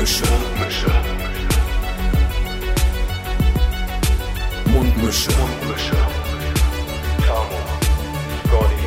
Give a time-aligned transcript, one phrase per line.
[0.00, 0.24] Mundmische.
[0.24, 0.90] Mundmische.
[4.72, 5.30] Mundmische.
[5.36, 5.96] Mundmische.
[7.26, 7.58] Tamo.
[8.46, 8.86] Scotty.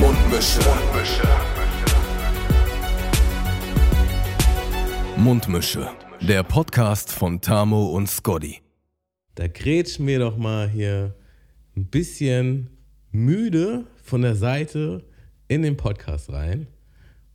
[0.00, 0.60] Mundmische.
[0.66, 1.28] Mundmische.
[5.16, 5.90] Mundmische.
[6.20, 8.62] Der Podcast von Tamo und Scotty.
[9.36, 11.14] Da grätschen wir doch mal hier
[11.76, 12.70] ein bisschen
[13.12, 15.04] müde von der Seite
[15.46, 16.66] in den Podcast rein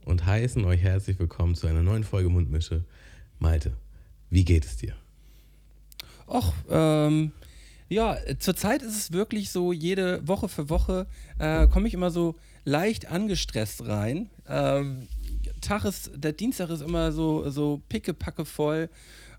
[0.06, 2.84] und heißen euch herzlich willkommen zu einer neuen Folge Mundmische.
[3.40, 3.74] Malte,
[4.30, 4.96] wie geht es dir?
[6.28, 7.32] Och, ähm,
[7.90, 11.08] ja, zurzeit ist es wirklich so, jede Woche für Woche
[11.40, 14.30] äh, komme ich immer so leicht angestresst rein.
[14.48, 15.08] Ähm,
[15.62, 18.90] Tag ist, der Dienstag ist immer so, so pickepacke voll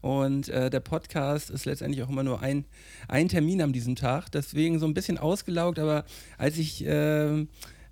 [0.01, 2.65] und äh, der Podcast ist letztendlich auch immer nur ein,
[3.09, 4.31] ein Termin an diesem Tag.
[4.31, 6.05] Deswegen so ein bisschen ausgelaugt, aber
[6.39, 7.47] als ich, äh,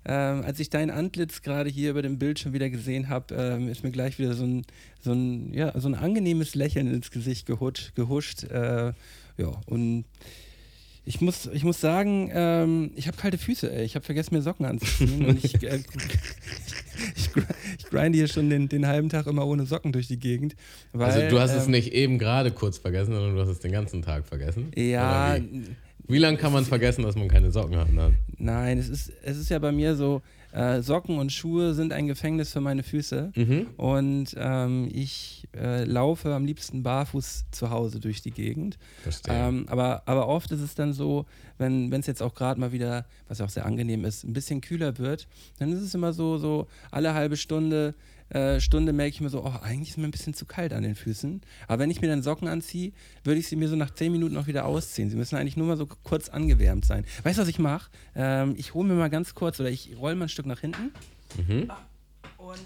[0.09, 3.91] als ich dein Antlitz gerade hier über dem Bildschirm wieder gesehen habe, äh, ist mir
[3.91, 4.63] gleich wieder so ein,
[4.99, 7.93] so ein, ja, so ein angenehmes Lächeln ins Gesicht gehuscht.
[7.95, 8.93] gehuscht äh,
[9.37, 10.05] ja, und
[11.03, 13.83] ich muss, ich muss sagen, ähm, ich habe kalte Füße, ey.
[13.83, 15.25] Ich habe vergessen, mir Socken anzuziehen.
[15.25, 15.79] und ich, äh,
[17.15, 17.29] ich,
[17.79, 20.55] ich grinde hier schon den, den halben Tag immer ohne Socken durch die Gegend.
[20.93, 23.59] Weil, also du hast ähm, es nicht eben gerade kurz vergessen, sondern du hast es
[23.59, 24.71] den ganzen Tag vergessen?
[24.75, 25.37] Ja.
[26.11, 26.17] Wie?
[26.17, 27.87] lange kann man vergessen, dass man keine Socken hat?
[27.95, 28.17] Dann?
[28.37, 32.07] Nein, es ist, es ist ja bei mir so, äh, Socken und Schuhe sind ein
[32.07, 33.31] Gefängnis für meine Füße.
[33.35, 33.67] Mhm.
[33.77, 38.77] Und ähm, ich äh, laufe am liebsten barfuß zu Hause durch die Gegend.
[39.03, 39.33] Verstehe.
[39.33, 41.25] Ähm, aber, aber oft ist es dann so,
[41.57, 44.61] wenn es jetzt auch gerade mal wieder, was ja auch sehr angenehm ist, ein bisschen
[44.61, 45.27] kühler wird,
[45.59, 47.93] dann ist es immer so, so alle halbe Stunde
[48.31, 50.83] äh, Stunde merke ich mir so, oh, eigentlich ist mir ein bisschen zu kalt an
[50.83, 51.41] den Füßen.
[51.67, 54.37] Aber wenn ich mir dann Socken anziehe, würde ich sie mir so nach 10 Minuten
[54.37, 55.09] auch wieder ausziehen.
[55.09, 57.05] Sie müssen eigentlich nur mal so kurz angewärmt sein.
[57.23, 57.91] Weißt du, was ich mache?
[58.15, 60.91] Ähm, ich hole mir mal ganz kurz oder ich roll mal ein Stück nach hinten.
[61.37, 61.69] Mhm.
[62.37, 62.59] Und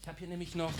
[0.00, 0.72] ich habe hier nämlich noch,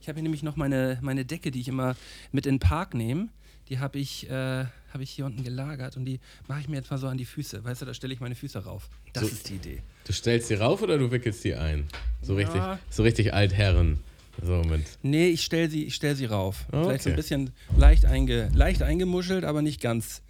[0.00, 1.94] ich habe hier nämlich noch meine, meine Decke, die ich immer
[2.32, 3.28] mit in den Park nehme.
[3.68, 6.90] Die habe ich, äh, hab ich hier unten gelagert und die mache ich mir jetzt
[6.90, 7.62] mal so an die Füße.
[7.64, 8.88] Weißt du, da stelle ich meine Füße rauf.
[9.12, 9.82] Das So- ist die Idee.
[10.04, 11.86] Du stellst sie rauf oder du wickelst sie ein?
[12.22, 12.46] So Ja.
[12.46, 13.98] richtig, so richtig Altherren.
[14.42, 14.82] So mit.
[15.02, 16.64] Nee, ich stelle sie, ich stell sie rauf.
[16.70, 17.20] Ah, Vielleicht so ein okay.
[17.20, 20.22] bisschen leicht, einge, leicht eingemuschelt, aber nicht ganz,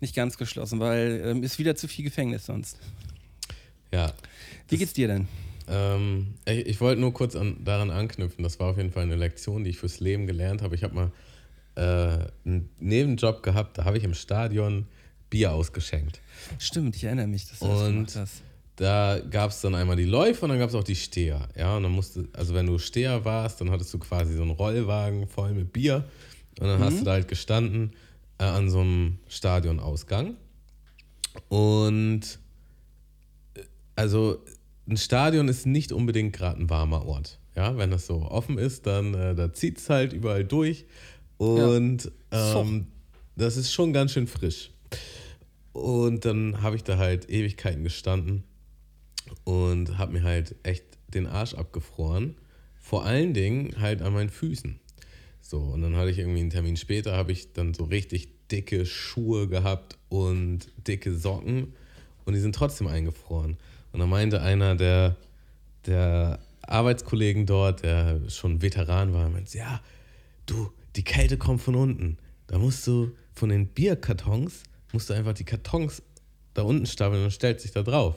[0.00, 2.78] nicht ganz geschlossen, weil ähm, ist wieder zu viel Gefängnis sonst.
[3.92, 4.12] Ja.
[4.68, 5.28] Wie geht's dir denn?
[5.68, 8.42] Ähm, ich ich wollte nur kurz an, daran anknüpfen.
[8.42, 10.74] Das war auf jeden Fall eine Lektion, die ich fürs Leben gelernt habe.
[10.74, 11.12] Ich habe mal
[11.76, 11.80] äh,
[12.44, 14.86] einen Nebenjob gehabt, da habe ich im Stadion
[15.30, 16.20] Bier ausgeschenkt.
[16.58, 18.42] Stimmt, ich erinnere mich, dass du das gemacht hast.
[18.76, 21.48] da gab es dann einmal die Läufer und dann gab es auch die Steher.
[21.56, 24.50] Ja, und dann musste, also wenn du Steher warst, dann hattest du quasi so einen
[24.50, 26.04] Rollwagen voll mit Bier
[26.58, 27.92] und dann hast du da halt gestanden
[28.38, 30.36] äh, an so einem Stadionausgang.
[31.48, 32.38] Und
[33.54, 33.60] äh,
[33.94, 34.44] also
[34.88, 37.38] ein Stadion ist nicht unbedingt gerade ein warmer Ort.
[37.56, 40.86] Ja, wenn das so offen ist, dann äh, da zieht es halt überall durch.
[41.40, 42.88] Und ähm,
[43.34, 44.72] das ist schon ganz schön frisch.
[45.72, 48.44] Und dann habe ich da halt Ewigkeiten gestanden
[49.44, 52.36] und habe mir halt echt den Arsch abgefroren.
[52.78, 54.80] Vor allen Dingen halt an meinen Füßen.
[55.40, 58.84] So, und dann hatte ich irgendwie einen Termin später, habe ich dann so richtig dicke
[58.84, 61.72] Schuhe gehabt und dicke Socken
[62.26, 63.56] und die sind trotzdem eingefroren.
[63.92, 65.16] Und dann meinte einer der,
[65.86, 69.80] der Arbeitskollegen dort, der schon Veteran war, meinte, ja,
[70.44, 72.18] du, die Kälte kommt von unten.
[72.46, 76.02] Da musst du von den Bierkartons, musst du einfach die Kartons
[76.54, 78.16] da unten stapeln und stellt sich da drauf.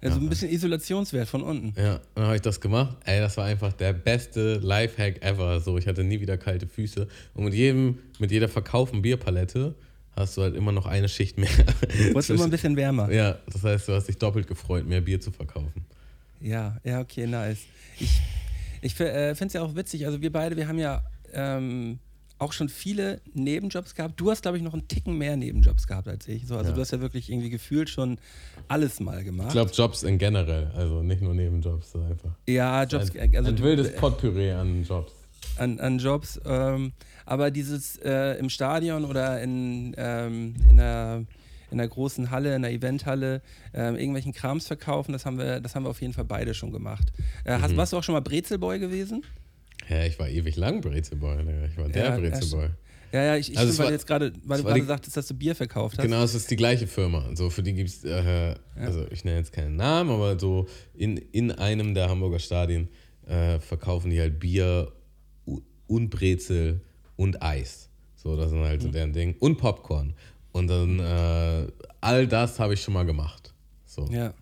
[0.00, 1.74] Also ein bisschen Isolationswert von unten.
[1.80, 2.96] Ja, dann habe ich das gemacht.
[3.04, 5.60] Ey, das war einfach der beste Lifehack ever.
[5.60, 7.08] So, ich hatte nie wieder kalte Füße.
[7.34, 9.74] Und mit jedem, mit jeder verkauften Bierpalette
[10.14, 11.50] hast du halt immer noch eine Schicht mehr.
[12.12, 13.10] Wurde immer ein bisschen wärmer.
[13.10, 15.84] ja, das heißt, du hast dich doppelt gefreut, mehr Bier zu verkaufen.
[16.40, 17.58] Ja, ja, okay, nice.
[17.98, 18.20] Ich,
[18.82, 21.98] ich äh, finde es ja auch witzig, also wir beide, wir haben ja ähm,
[22.40, 24.20] auch schon viele Nebenjobs gehabt.
[24.20, 26.46] Du hast, glaube ich, noch einen Ticken mehr Nebenjobs gehabt als ich.
[26.46, 26.74] So, also Ja.
[26.76, 28.18] du hast ja wirklich irgendwie gefühlt schon
[28.68, 29.48] alles mal gemacht.
[29.48, 32.30] Ich glaube, Jobs in generell, also nicht nur Nebenjobs, so einfach.
[32.48, 35.12] ja, Jobs, Ein, also ein wildes Potpourri an Jobs.
[35.56, 36.40] an, an Jobs.
[36.44, 36.92] Ähm,
[37.26, 41.24] aber dieses äh, im Stadion oder in, ähm, in, der,
[41.72, 43.42] in der großen Halle, in der Eventhalle,
[43.74, 46.70] ähm, irgendwelchen Krams verkaufen, das haben wir, das haben wir auf jeden Fall beide schon
[46.70, 47.12] gemacht.
[47.44, 47.62] Äh, Mhm.
[47.62, 49.24] hast, warst du auch schon mal Brezelboy gewesen?
[49.88, 51.38] Ja, ich war ewig lang Brezelboy.
[51.38, 51.64] Digga.
[51.66, 52.68] Ich war der Ja, Brezelboy.
[53.10, 55.26] Ja, ja, ich, ich Also stimmt, weil war- jetzt gerade, weil du gerade sagtest, dass
[55.26, 56.04] du Bier verkauft hast.
[56.04, 57.24] Genau, es ist die gleiche Firma.
[57.34, 61.16] So, für die gibt es, äh, also ich nenne jetzt keinen Namen, aber so in,
[61.16, 62.88] in einem der Hamburger Stadien
[63.26, 64.92] äh, verkaufen die halt Bier
[65.86, 66.82] und Brezel
[67.16, 67.88] und Eis.
[68.14, 69.36] So, das sind halt so deren Ding.
[69.38, 70.12] Und Popcorn.
[70.52, 71.66] Und dann äh,
[72.02, 73.54] all das habe ich schon mal gemacht.
[73.86, 74.06] So.
[74.10, 74.34] Ja.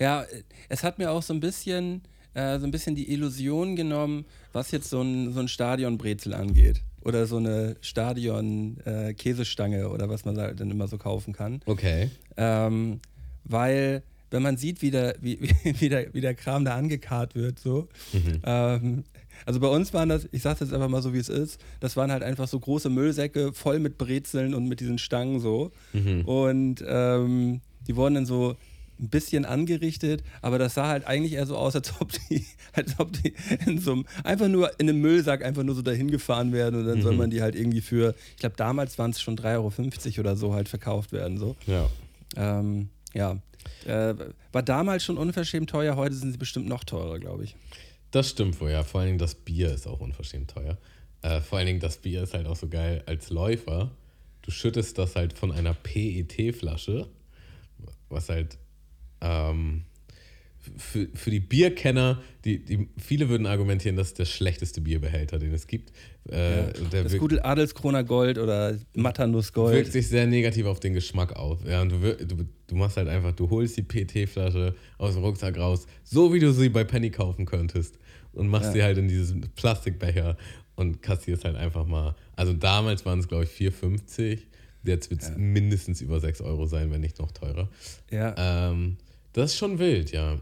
[0.00, 0.26] Ja,
[0.68, 2.02] es hat mir auch so ein bisschen
[2.34, 6.80] äh, so ein bisschen die Illusion genommen, was jetzt so ein, so ein Stadionbrezel angeht.
[7.02, 11.60] Oder so eine Stadion-Käsestange äh, oder was man da dann immer so kaufen kann.
[11.66, 12.08] Okay.
[12.38, 13.00] Ähm,
[13.44, 17.58] weil, wenn man sieht, wie der, wie, wie, der, wie der Kram da angekarrt wird,
[17.58, 17.88] so.
[18.12, 18.40] Mhm.
[18.44, 19.04] Ähm,
[19.44, 21.96] also bei uns waren das, ich sage jetzt einfach mal so, wie es ist, das
[21.96, 25.72] waren halt einfach so große Müllsäcke voll mit Brezeln und mit diesen Stangen so.
[25.92, 26.24] Mhm.
[26.24, 28.56] Und ähm, die wurden dann so
[29.00, 32.98] ein bisschen angerichtet, aber das sah halt eigentlich eher so aus, als ob die, als
[32.98, 33.34] ob die
[33.66, 36.86] in so einem, einfach nur in einem Müllsack einfach nur so dahin gefahren werden und
[36.86, 37.18] dann soll Mhm.
[37.18, 40.54] man die halt irgendwie für, ich glaube damals waren es schon 3,50 Euro oder so
[40.54, 41.38] halt verkauft werden.
[41.38, 41.56] So.
[41.66, 41.88] Ja.
[42.36, 43.38] Ähm, ja.
[43.86, 44.14] Äh,
[44.52, 47.56] war damals schon unverschämt teuer, heute sind sie bestimmt noch teurer, glaube ich.
[48.10, 48.84] Das stimmt wohl, ja.
[48.84, 50.78] Vor allen Dingen das Bier ist auch unverschämt teuer.
[51.22, 53.90] Äh, vor allen Dingen das Bier ist halt auch so geil als Läufer.
[54.42, 57.08] Du schüttest das halt von einer PET-Flasche,
[58.08, 58.58] was halt
[59.24, 59.82] ähm,
[60.78, 65.52] für, für die Bierkenner, die, die, viele würden argumentieren, das ist der schlechteste Bierbehälter, den
[65.52, 65.90] es gibt.
[66.26, 69.92] Äh, der Das wirkt- gute Adelskroner Gold oder Matanus wirkt Gold.
[69.92, 71.58] sich sehr negativ auf den Geschmack auf.
[71.66, 75.58] Ja, und du, du, du machst halt einfach, du holst die PT-Flasche aus dem Rucksack
[75.58, 77.98] raus, so wie du sie bei Penny kaufen könntest
[78.32, 78.72] und machst Ja.
[78.72, 80.38] sie halt in dieses Plastikbecher
[80.76, 82.14] und kassierst halt einfach mal.
[82.36, 84.38] Also damals waren es, glaube ich, 4,50.
[84.82, 85.36] Jetzt wird es Ja.
[85.36, 87.68] mindestens über 6 Euro sein, wenn nicht noch teurer.
[88.10, 88.70] Ja.
[88.70, 88.96] Ähm,
[89.34, 90.38] das ist schon wild, ja.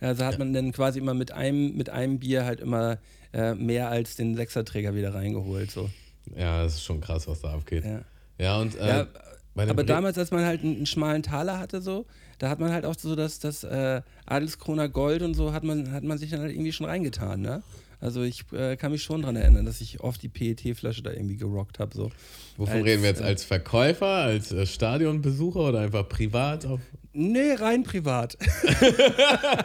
[0.00, 2.98] Also hat man dann quasi immer mit einem, mit einem Bier halt immer
[3.32, 5.70] äh, mehr als den Sechserträger wieder reingeholt.
[5.70, 5.88] So.
[6.36, 7.84] Ja, das ist schon krass, was da abgeht.
[7.84, 8.00] Ja.
[8.38, 9.06] Ja, und äh, Ja,
[9.54, 12.06] aber Bre- damals, als man halt einen, einen schmalen Taler hatte, so,
[12.38, 15.92] da hat man halt auch so das, das äh, Adelskroner Gold und so hat man,
[15.92, 17.62] hat man sich dann halt irgendwie schon reingetan, ne?
[18.04, 21.36] Also ich äh, kann mich schon daran erinnern, dass ich oft die PET-Flasche da irgendwie
[21.38, 21.96] gerockt habe.
[21.96, 22.10] So.
[22.58, 23.22] Wovon als, reden wir jetzt?
[23.22, 26.66] äh, Als Verkäufer, als äh, Stadionbesucher oder einfach privat?
[26.66, 26.80] Auf
[27.14, 28.36] Nee, rein privat.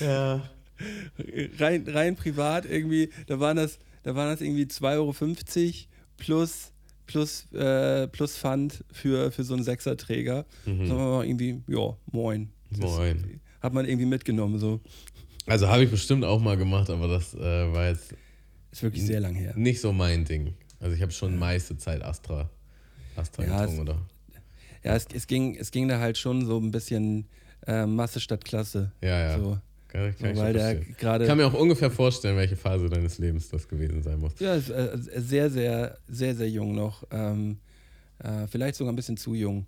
[0.00, 0.48] ja.
[1.58, 5.14] rein, rein privat irgendwie, da waren das, da waren das irgendwie 2,50 Euro
[6.16, 6.72] plus,
[7.06, 10.46] plus, äh, plus Pfand für, für so einen Sechserträger.
[10.64, 10.86] Mhm.
[10.86, 12.52] Sagen wir mal irgendwie, ja, moin.
[12.70, 13.40] Das Moin.
[13.60, 14.80] Hat man irgendwie mitgenommen, so.
[15.46, 17.40] Also habe ich bestimmt auch mal gemacht, aber das äh,
[17.72, 18.14] war jetzt
[18.70, 19.54] Ist wirklich sehr lang her.
[19.56, 20.54] nicht so mein Ding.
[20.80, 22.48] Also ich habe schon meiste Zeit Astra,
[23.16, 24.00] Astra Ja, getrunken, oder?
[24.84, 27.26] Ja, es, es, ging, es ging da halt schon so ein bisschen
[27.66, 28.92] äh, Masse statt Klasse.
[29.00, 29.38] Ja, ja.
[29.38, 29.58] So,
[29.88, 30.86] Kann, ich- kann verstehen.
[30.90, 31.26] Ich gerade.
[31.26, 34.32] kann mir auch ungefähr vorstellen, welche Phase deines Lebens das gewesen sein muss.
[34.40, 37.04] Ja, ist, äh, sehr, sehr, sehr, sehr jung noch.
[37.12, 37.58] Ähm,
[38.18, 39.66] äh, vielleicht sogar ein bisschen zu jung.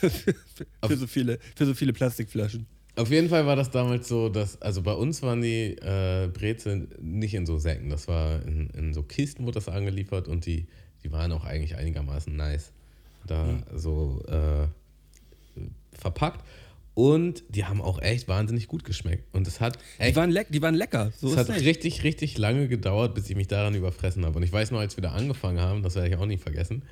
[0.00, 2.66] für, so viele, für so viele Plastikflaschen.
[2.96, 6.88] Auf jeden Fall war das damals so, dass, also bei uns waren die äh, Brezeln
[7.00, 7.90] nicht in so Säcken.
[7.90, 10.66] Das war in, in so Kisten, wurde das angeliefert und die,
[11.04, 12.72] die waren auch eigentlich einigermaßen nice.
[13.26, 13.62] Da Mhm.
[13.74, 14.66] so äh,
[15.98, 16.44] verpackt.
[16.94, 19.24] Und die haben auch echt wahnsinnig gut geschmeckt.
[19.34, 20.12] Und es hat echt.
[20.12, 21.12] Die waren, leck, die waren lecker.
[21.18, 21.66] So es hat nicht.
[21.66, 24.38] richtig, richtig lange gedauert, bis ich mich daran überfressen habe.
[24.38, 26.82] Und ich weiß noch, als wir da angefangen haben, das werde ich auch nie vergessen,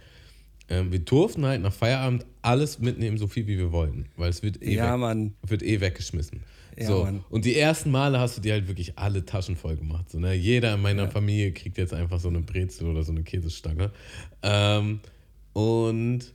[0.69, 4.07] ähm, wir durften halt nach Feierabend alles mitnehmen, so viel wie wir wollten.
[4.17, 6.43] Weil es wird eh, Ja, weg, wird eh weggeschmissen.
[6.77, 7.05] Ja, so.
[7.05, 7.25] Mann.
[7.31, 10.11] Und die ersten Male hast du dir halt wirklich alle Taschen voll gemacht.
[10.11, 10.35] So, ne?
[10.35, 13.91] Jeder in meiner Familie kriegt jetzt einfach so eine Brezel oder so eine Käsestange.
[14.43, 15.01] Ähm,
[15.53, 16.33] und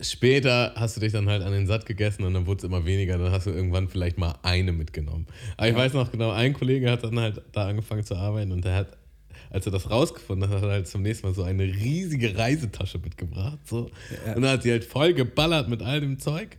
[0.00, 2.84] später hast du dich dann halt an den Satt gegessen und dann wurde es immer
[2.84, 3.18] weniger.
[3.18, 5.26] Dann hast du irgendwann vielleicht mal eine mitgenommen.
[5.56, 8.64] Aber ich weiß noch genau, ein Kollege hat dann halt da angefangen zu arbeiten und
[8.64, 8.98] der hat,
[9.50, 12.98] als er das rausgefunden hat, hat er halt zum nächsten Mal so eine riesige Reisetasche
[12.98, 13.58] mitgebracht.
[13.64, 13.90] So.
[14.26, 14.34] Ja.
[14.34, 16.56] Und dann hat sie halt voll geballert mit all dem Zeug.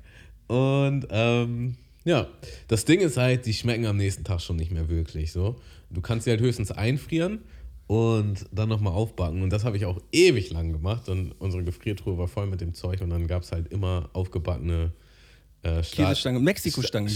[0.48, 1.76] Und ähm,
[2.06, 2.28] ja,
[2.68, 5.60] das Ding ist halt, die schmecken am nächsten Tag schon nicht mehr wirklich so.
[5.90, 7.40] Du kannst sie halt höchstens einfrieren
[7.88, 9.42] und dann nochmal aufbacken.
[9.42, 11.10] Und das habe ich auch ewig lang gemacht.
[11.10, 14.92] Und unsere Gefriertruhe war voll mit dem Zeug und dann gab es halt immer aufgebackene
[15.64, 17.10] äh, Sta- Käsestange, Mexiko-Stange.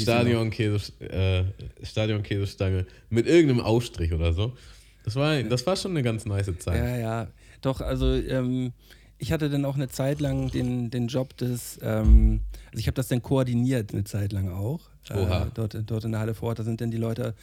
[1.00, 1.44] äh,
[1.84, 4.54] Stadion-Käsestange mit irgendeinem Aufstrich oder so.
[5.04, 6.78] Das war, das war schon eine ganz nice Zeit.
[6.78, 7.28] Ja, ja.
[7.62, 8.74] Doch, also ähm,
[9.18, 12.96] ich hatte dann auch eine Zeit lang den, den Job des, ähm, also ich habe
[12.96, 14.82] das dann koordiniert eine Zeit lang auch.
[15.12, 15.44] Oha.
[15.44, 16.60] Äh, dort, dort in der Halle vor Ort.
[16.60, 17.36] Da sind dann die Leute,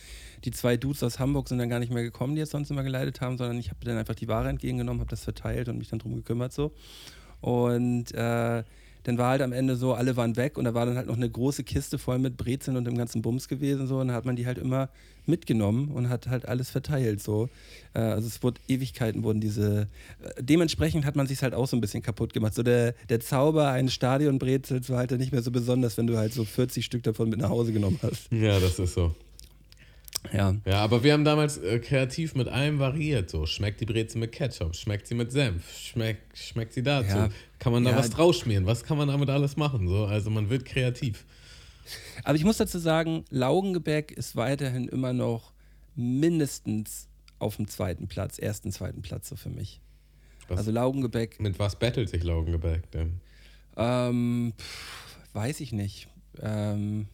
[0.44, 2.82] die zwei Dudes aus Hamburg sind dann gar nicht mehr gekommen, die es sonst immer
[2.82, 5.88] geleitet haben, sondern ich habe dann einfach die Ware entgegengenommen, habe das verteilt und mich
[5.88, 6.72] dann drum gekümmert so.
[7.40, 8.64] Und äh,
[9.08, 11.16] dann war halt am Ende so, alle waren weg und da war dann halt noch
[11.16, 14.26] eine große Kiste voll mit Brezeln und dem ganzen Bums gewesen so und dann hat
[14.26, 14.90] man die halt immer
[15.24, 17.48] mitgenommen und hat halt alles verteilt so.
[17.94, 19.88] Äh, also es wurde Ewigkeiten wurden diese,
[20.22, 22.54] äh, dementsprechend hat man sich halt auch so ein bisschen kaputt gemacht.
[22.54, 26.18] So der, der Zauber eines Stadionbrezels war halt dann nicht mehr so besonders, wenn du
[26.18, 28.30] halt so 40 Stück davon mit nach Hause genommen hast.
[28.30, 29.14] Ja, das ist so.
[30.32, 30.54] Ja.
[30.64, 33.30] Ja, aber wir haben damals äh, kreativ mit allem variiert.
[33.30, 37.16] So, schmeckt die Brezel mit Ketchup, schmeckt sie mit Senf, schmeckt, schmeckt sie dazu.
[37.16, 37.28] Ja.
[37.58, 37.96] Kann man da Ja.
[37.96, 38.66] was draus schmieren?
[38.66, 39.88] Was kann man damit alles machen?
[39.88, 41.25] So, also man wird kreativ.
[42.25, 45.52] Aber ich muss dazu sagen, Laugengebäck ist weiterhin immer noch
[45.94, 47.08] mindestens
[47.38, 49.80] auf dem zweiten Platz, ersten, zweiten Platz so für mich.
[50.48, 53.20] Was- Also Laugengebäck, Mit was battelt sich Laugengebäck denn?
[53.76, 56.08] ähm, pff, weiß ich nicht.
[56.42, 57.06] Ähm,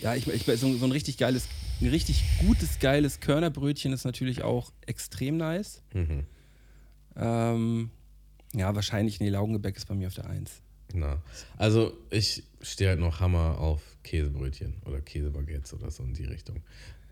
[0.00, 1.48] ja, ich, ich, so, so ein richtig geiles,
[1.80, 5.82] ein richtig gutes, geiles Körnerbrötchen ist natürlich auch extrem nice.
[5.92, 6.24] Mhm.
[7.16, 7.90] Ähm,
[8.54, 10.60] ja, wahrscheinlich, nee, Laugengebäck ist bei mir auf der Eins.
[10.92, 11.20] Na,
[11.56, 16.56] also ich stehe halt noch Hammer auf Käsebrötchen oder Käsebaguettes oder so in die Richtung.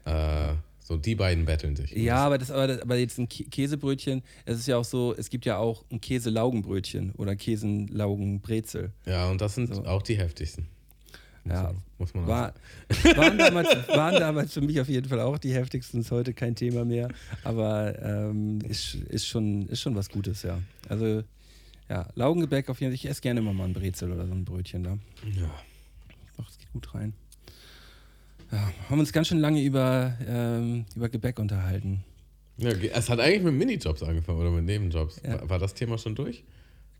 [0.04, 1.90] Äh, so die beiden betteln sich.
[1.92, 5.14] Ja, aber, das, aber, das, aber jetzt ein Kä- Käsebrötchen, es ist ja auch so,
[5.16, 8.92] es gibt ja auch ein Käselaugenbrötchen oder Käsenlaugenbrezel.
[9.06, 9.84] Ja, und das sind So.
[9.84, 10.66] auch die heftigsten.
[11.44, 12.54] Ja, muss man War,
[13.16, 16.54] waren, damals, waren damals für mich auf jeden Fall auch die heftigsten, ist heute kein
[16.54, 17.08] Thema mehr.
[17.42, 20.60] Aber ähm, ist, ist, schon, ist schon was Gutes, ja.
[20.88, 21.22] Also,
[21.88, 22.94] ja, Laugengebäck auf jeden Fall.
[22.94, 24.98] Ich esse gerne immer mal ein Brezel oder so ein Brötchen da.
[25.34, 25.50] Ja.
[26.36, 27.12] Doch, es geht gut rein.
[28.52, 32.04] Ja, haben uns ganz schön lange über, ähm, über Gebäck unterhalten.
[32.58, 35.20] ja, es hat eigentlich mit Minijobs angefangen oder mit Nebenjobs.
[35.24, 35.40] Ja.
[35.40, 36.44] War, war das Thema schon durch?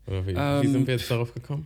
[0.07, 1.65] Oder wie, wie Ähm, sind wir jetzt darauf gekommen?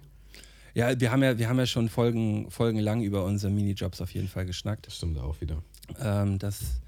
[0.78, 4.28] Ja, wir haben ja, wir haben ja schon Folgen, folgenlang über unsere Minijobs auf jeden
[4.28, 4.86] Fall geschnackt.
[4.86, 5.64] Das stimmt auch wieder.
[6.00, 6.82] Ähm, das,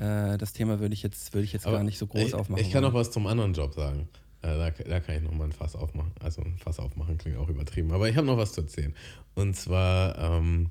[0.00, 2.64] äh, das Thema würde ich jetzt, würde ich jetzt gar nicht so groß ich, aufmachen.
[2.64, 4.08] Ich kann noch was zum anderen Job sagen.
[4.40, 6.12] Äh, da, da kann ich noch mal ein Fass aufmachen.
[6.22, 7.92] Also ein Fass aufmachen klingt auch übertrieben.
[7.92, 8.94] Aber ich habe noch was zu erzählen.
[9.34, 10.70] Und zwar, ähm,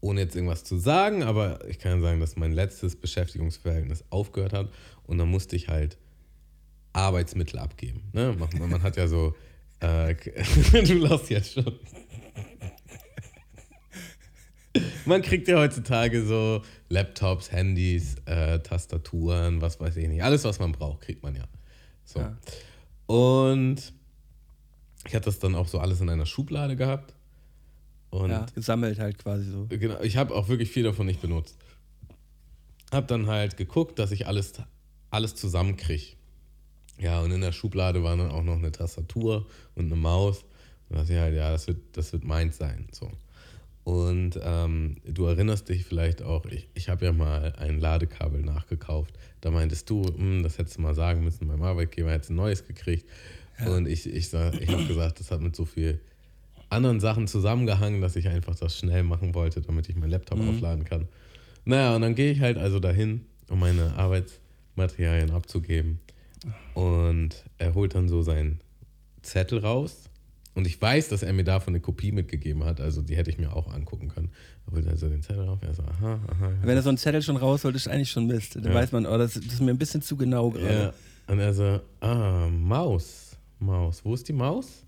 [0.00, 4.70] ohne jetzt irgendwas zu sagen, aber ich kann sagen, dass mein letztes Beschäftigungsverhältnis aufgehört hat.
[5.08, 5.98] Und dann musste ich halt
[6.92, 8.04] Arbeitsmittel abgeben.
[8.12, 8.32] Ne?
[8.38, 9.34] Man, man hat ja so.
[9.84, 10.14] Äh,
[10.84, 11.78] du lachst jetzt schon.
[15.04, 20.22] Man kriegt ja heutzutage so Laptops, Handys, äh, Tastaturen, was weiß ich nicht.
[20.22, 21.44] Alles, was man braucht, kriegt man ja.
[22.04, 22.20] So.
[22.20, 22.36] Ja.
[23.06, 23.92] Und
[25.06, 27.14] ich hatte das dann auch so alles in einer Schublade gehabt.
[28.08, 29.66] Und ja, gesammelt halt quasi so.
[29.68, 31.58] genau, ich habe auch wirklich viel davon nicht benutzt.
[32.90, 34.54] Hab dann halt geguckt, dass ich alles,
[35.10, 36.16] alles zusammenkriege.
[36.98, 40.42] Ja, und in der Schublade war dann auch noch eine Tastatur und eine Maus.
[40.88, 42.86] Und da dachte ich halt, ja, das wird, das wird meins sein.
[42.92, 43.10] So.
[43.84, 49.14] Und ähm, du erinnerst dich vielleicht auch, ich, ich habe ja mal ein Ladekabel nachgekauft.
[49.42, 52.36] Da meintest du, "Hm, das hättest du mal sagen müssen, beim Arbeitgeber hättest du ein
[52.36, 53.06] neues gekriegt.
[53.66, 56.00] Und ich, ich, sag- ich habe gesagt, das hat mit so viel
[56.70, 60.84] anderen Sachen zusammengehangen, dass ich einfach das schnell machen wollte, damit ich meinen Laptop aufladen
[60.84, 61.08] kann.
[61.64, 66.00] Naja, und dann gehe ich halt also dahin, um meine Arbeitsmaterialien abzugeben.
[66.74, 68.60] Und er holt dann so seinen
[69.22, 70.10] Zettel raus.
[70.54, 72.80] Und ich weiß, dass er mir davon eine Kopie mitgegeben hat.
[72.80, 74.30] Also die hätte ich mir auch angucken können.
[74.66, 75.58] Er holt also den Zettel rauf.
[75.62, 76.52] Er so, aha, aha.
[76.62, 78.54] Wenn er so einen Zettel schon rausholt, ist eigentlich schon Mist.
[78.56, 78.74] Dann Ja.
[78.74, 80.58] weiß man, oh, das, das ist mir ein bisschen zu genau Ja.
[80.60, 80.94] gerade.
[81.26, 83.36] Und er so, ah, Maus.
[83.58, 84.04] Maus.
[84.04, 84.84] Wo ist die Maus?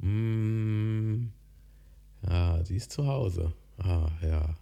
[0.00, 1.26] Mm,
[2.28, 3.52] ja, die ist zu Hause.
[3.78, 4.56] Ah, ja.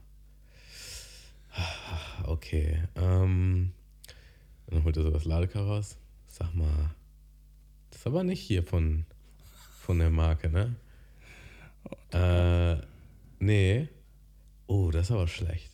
[1.54, 2.82] Ah, Okay.
[2.96, 3.72] Ähm,
[4.68, 5.96] dann holt er so das Ladekar raus.
[6.30, 6.94] Sag mal,
[7.90, 9.04] das ist aber nicht hier von,
[9.80, 10.76] von der Marke, ne?
[12.12, 12.76] Äh,
[13.40, 13.88] nee.
[14.68, 15.70] Oh, das ist aber schlecht.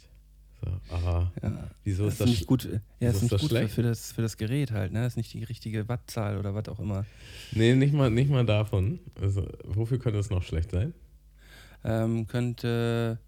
[0.65, 1.31] So, aha.
[1.43, 1.71] Ja.
[1.85, 3.75] Wieso Das ist das nicht gut, ja, wieso ist ist nicht gut für, schlecht?
[3.75, 5.03] für, das, für das Gerät halt, ne?
[5.03, 7.05] Das ist nicht die richtige Wattzahl oder was auch immer.
[7.53, 8.99] Nee, nicht mal, nicht mal davon.
[9.21, 10.95] Also, wofür könnte es noch schlecht sein?
[11.85, 13.19] Ähm, könnte.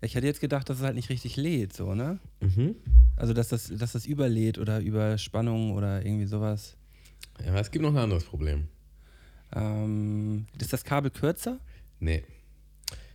[0.00, 2.18] Ich hätte jetzt gedacht, dass es halt nicht richtig lädt, so, ne?
[2.40, 2.74] Mhm.
[3.22, 6.76] Also, dass das, dass das überlädt oder Überspannung oder irgendwie sowas.
[7.46, 8.66] Ja, es gibt noch ein anderes Problem.
[9.54, 11.60] Ähm, ist das Kabel kürzer?
[12.00, 12.24] Nee.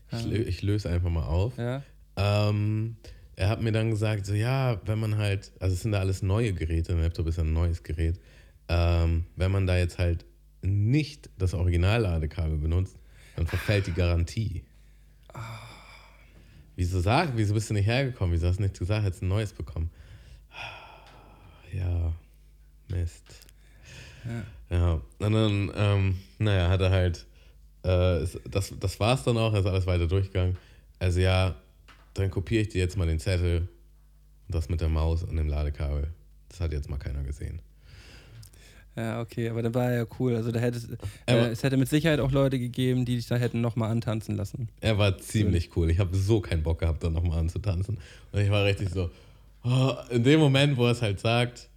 [0.10, 0.30] Ich, Ähm.
[0.32, 1.58] lö ich löse einfach mal auf.
[1.58, 1.84] Ja.
[2.16, 2.96] Ähm,
[3.36, 6.22] er hat mir dann gesagt, so ja, wenn man halt, also es sind da alles
[6.24, 8.18] neue Geräte, ein Laptop ist ja ein neues Gerät,
[8.70, 10.24] ähm, wenn man da jetzt halt
[10.62, 12.96] nicht das Originalladekabel benutzt,
[13.36, 14.64] dann verfällt die Garantie.
[16.78, 18.34] Wieso sag, wieso bist du nicht hergekommen?
[18.34, 19.90] Wieso hast du nicht gesagt, hättest ein neues bekommen?
[21.74, 22.14] Ja,
[22.90, 23.24] Mist.
[24.70, 27.26] Ja, und dann, ähm, naja, hat er halt,
[27.86, 30.58] äh, ist- das, das war's dann auch, er ist alles weiter durchgegangen.
[31.00, 31.56] Also ja,
[32.14, 33.60] dann kopiere ich dir jetzt mal den Zettel
[34.48, 36.08] und das mit der Maus und dem Ladekabel.
[36.50, 37.60] Das hat jetzt mal keiner gesehen.
[38.96, 40.36] Ja, okay, aber dann war er ja cool.
[40.36, 40.90] Also da hätte es,
[41.28, 44.70] äh, es hätte mit Sicherheit auch Leute gegeben, die dich da hätten nochmal antanzen lassen.
[44.82, 45.92] Er war ziemlich cool.
[45.92, 48.00] Ich habe so keinen Bock gehabt, da nochmal anzutanzen.
[48.32, 49.12] Und ich war richtig so,
[49.68, 51.68] oh, in dem Moment, wo er es halt sagt.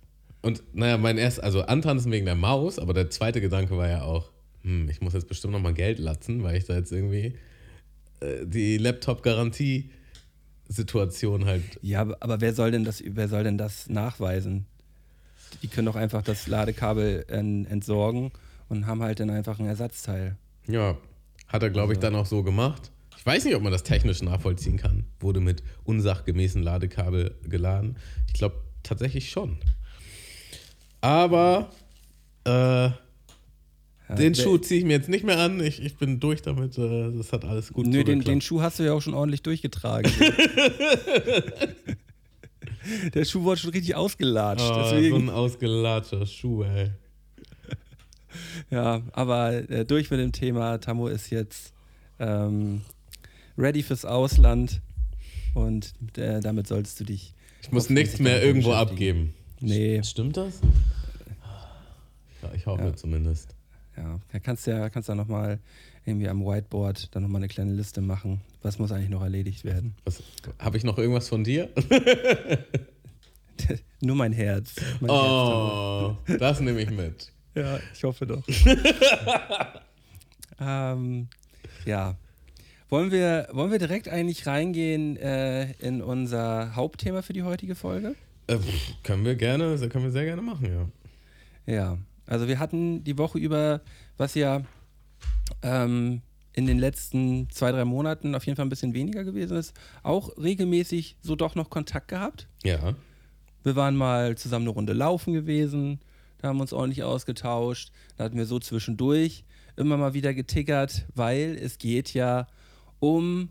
[0.43, 4.03] Und naja, mein erst, also antanzen wegen der Maus, aber der zweite Gedanke war ja
[4.03, 4.31] auch,
[4.63, 7.37] hm, ich muss jetzt bestimmt nochmal Geld latzen, weil ich da jetzt irgendwie
[8.21, 11.63] äh, die Laptop-Garantie-Situation halt.
[11.83, 14.65] Ja, aber, aber wer soll denn das, wer soll denn das nachweisen?
[15.63, 18.33] Die können doch einfach das Ladekabel en, entsorgen
[18.69, 20.37] und haben halt dann einfach ein Ersatzteil.
[20.67, 20.97] Ja,
[21.49, 22.91] Hat er, glaube ich, dann auch so gemacht.
[23.21, 25.05] Ich weiß nicht, ob man das technisch nachvollziehen kann.
[25.21, 27.99] Wurde mit unsachgemäßen Ladekabel geladen.
[28.29, 29.59] Ich glaube tatsächlich schon.
[31.03, 31.71] Aber
[32.45, 32.89] äh,
[34.17, 35.61] den Schuh ziehe ich mir jetzt nicht mehr an.
[35.61, 36.79] Ich, ich bin durch damit.
[36.79, 39.43] Äh, das hat alles gut Nö, den, den Schuh hast du ja auch schon ordentlich
[39.43, 40.11] durchgetragen.
[43.13, 44.65] Der Schuh wurde schon richtig ausgelatscht.
[44.65, 46.93] Oh, so ein ausgelatschter Schuh, ey.
[48.71, 50.79] ja, aber äh, durch mit dem Thema.
[50.79, 51.75] Tammo ist jetzt
[52.19, 52.81] ähm,
[53.61, 54.81] ready fürs Ausland
[55.55, 57.35] und äh, damit solltest du dich.
[57.63, 59.35] Ich muss nichts mehr irgendwo abgeben.
[59.61, 60.61] Nee, Stimmt das?
[62.43, 62.97] Ja, ich hoffe Ja.
[62.97, 63.55] zumindest.
[63.97, 64.19] ja.
[64.33, 65.59] Da kannst du ja kannst ja nochmal
[66.07, 68.41] irgendwie am Whiteboard dann nochmal eine kleine Liste machen.
[68.63, 69.95] Was muss eigentlich noch erledigt werden?
[70.05, 70.23] Was,
[70.59, 71.69] Habe ich noch irgendwas von dir?
[74.01, 74.75] Nur mein Herz.
[75.01, 75.23] Mein Herz.
[75.23, 77.31] Oh, das nehme ich mit.
[77.55, 78.43] Ja, ich hoffe doch.
[80.61, 81.29] ähm,
[81.85, 82.17] ja.
[82.91, 88.17] Wollen wir, wollen wir direkt eigentlich reingehen äh, in unser Hauptthema für die heutige Folge?
[88.49, 88.59] Äh,
[89.05, 90.91] können wir gerne, das können wir sehr gerne machen,
[91.67, 91.73] ja.
[91.73, 91.99] Ja.
[92.27, 93.81] Also wir hatten die Woche über,
[94.17, 94.63] was ja
[95.63, 99.73] ähm, in den letzten zwei, drei Monaten auf jeden Fall ein bisschen weniger gewesen ist,
[100.03, 102.49] auch regelmäßig so doch noch Kontakt gehabt.
[102.65, 102.95] Ja.
[103.63, 106.01] Wir waren mal zusammen eine Runde laufen gewesen,
[106.39, 107.93] da haben wir uns ordentlich ausgetauscht.
[108.17, 109.45] Da hatten wir so zwischendurch
[109.77, 112.49] immer mal wieder getickert, weil es geht ja
[113.01, 113.49] um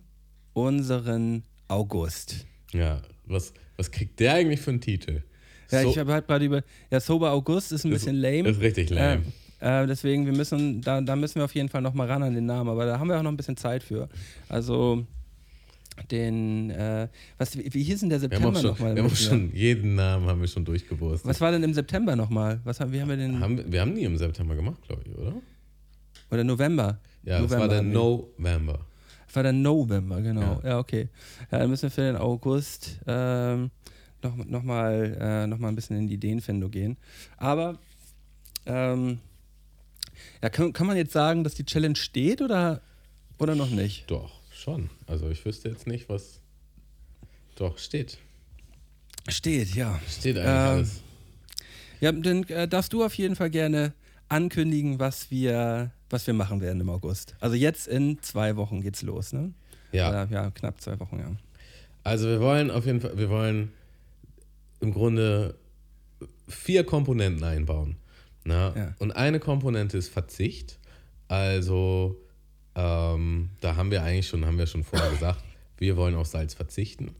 [0.53, 2.45] unseren August.
[2.71, 3.01] Ja.
[3.25, 5.21] Was, was kriegt der eigentlich für einen Titel?
[5.71, 6.63] Ja, So- ich habe halt gerade über.
[6.89, 8.49] Ja, Sober August ist ein Ist- bisschen lame.
[8.49, 9.23] ist richtig lame.
[9.61, 12.33] Äh, äh, deswegen, wir müssen, da, da müssen wir auf jeden Fall nochmal ran an
[12.33, 14.09] den Namen, aber da haben wir auch noch ein bisschen Zeit für.
[14.47, 15.05] Also
[16.11, 18.95] den, äh, was, wie, hieß denn der September nochmal?
[18.95, 21.29] wir haben auch schon jeden Namen haben wir schon durchgewurstet.
[21.29, 22.61] Was war denn im September nochmal?
[22.63, 23.39] Was haben, wie haben wir den?
[23.39, 25.33] haben, wir- haben nie im September gemacht, glaube ich, oder?
[26.31, 26.99] Oder November?
[27.23, 27.81] Ja, das November war der.
[27.83, 28.79] November.
[29.33, 30.61] War der November, genau.
[30.63, 30.69] Ja.
[30.69, 31.09] Ja, okay.
[31.51, 33.69] Ja, dann müssen wir für den August ähm,
[34.23, 36.97] noch, noch, mal, äh, noch mal ein bisschen in die Ideenfindung gehen.
[37.37, 37.77] Aber
[38.65, 39.19] ähm,
[40.41, 42.81] ja, kann, kann man jetzt sagen, dass die Challenge steht oder,
[43.37, 44.09] oder noch nicht?
[44.09, 44.89] Doch, schon.
[45.07, 46.41] Also ich wüsste jetzt nicht, was.
[47.55, 48.17] Doch, steht.
[49.27, 49.99] Steht, ja.
[50.09, 51.01] Steht eigentlich Ähm, alles.
[52.01, 53.93] Ja, dann äh, darfst du auf jeden Fall gerne
[54.29, 57.35] ankündigen, was wir, was wir machen werden im August.
[57.39, 59.53] Also jetzt in zwei Wochen geht's los, ne?
[59.91, 60.09] Ja.
[60.09, 61.31] Oder, ja, knapp zwei Wochen, ja.
[62.03, 63.71] Also wir wollen auf jeden Fall, wir wollen
[64.79, 65.55] im Grunde
[66.47, 67.95] vier Komponenten einbauen.
[68.45, 68.73] Na?
[68.75, 68.95] Ja.
[68.99, 70.79] Und eine Komponente ist Verzicht.
[71.27, 72.19] Also
[72.75, 75.43] ähm, da haben wir eigentlich schon, haben wir schon vorher gesagt,
[75.77, 77.11] wir wollen auf Salz verzichten.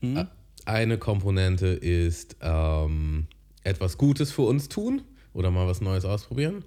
[0.00, 0.16] Mhm.
[0.18, 0.26] Ä-
[0.64, 3.26] Eine Komponente ist ähm,
[3.62, 5.02] etwas Gutes für uns tun
[5.36, 6.64] oder mal was Neues ausprobieren.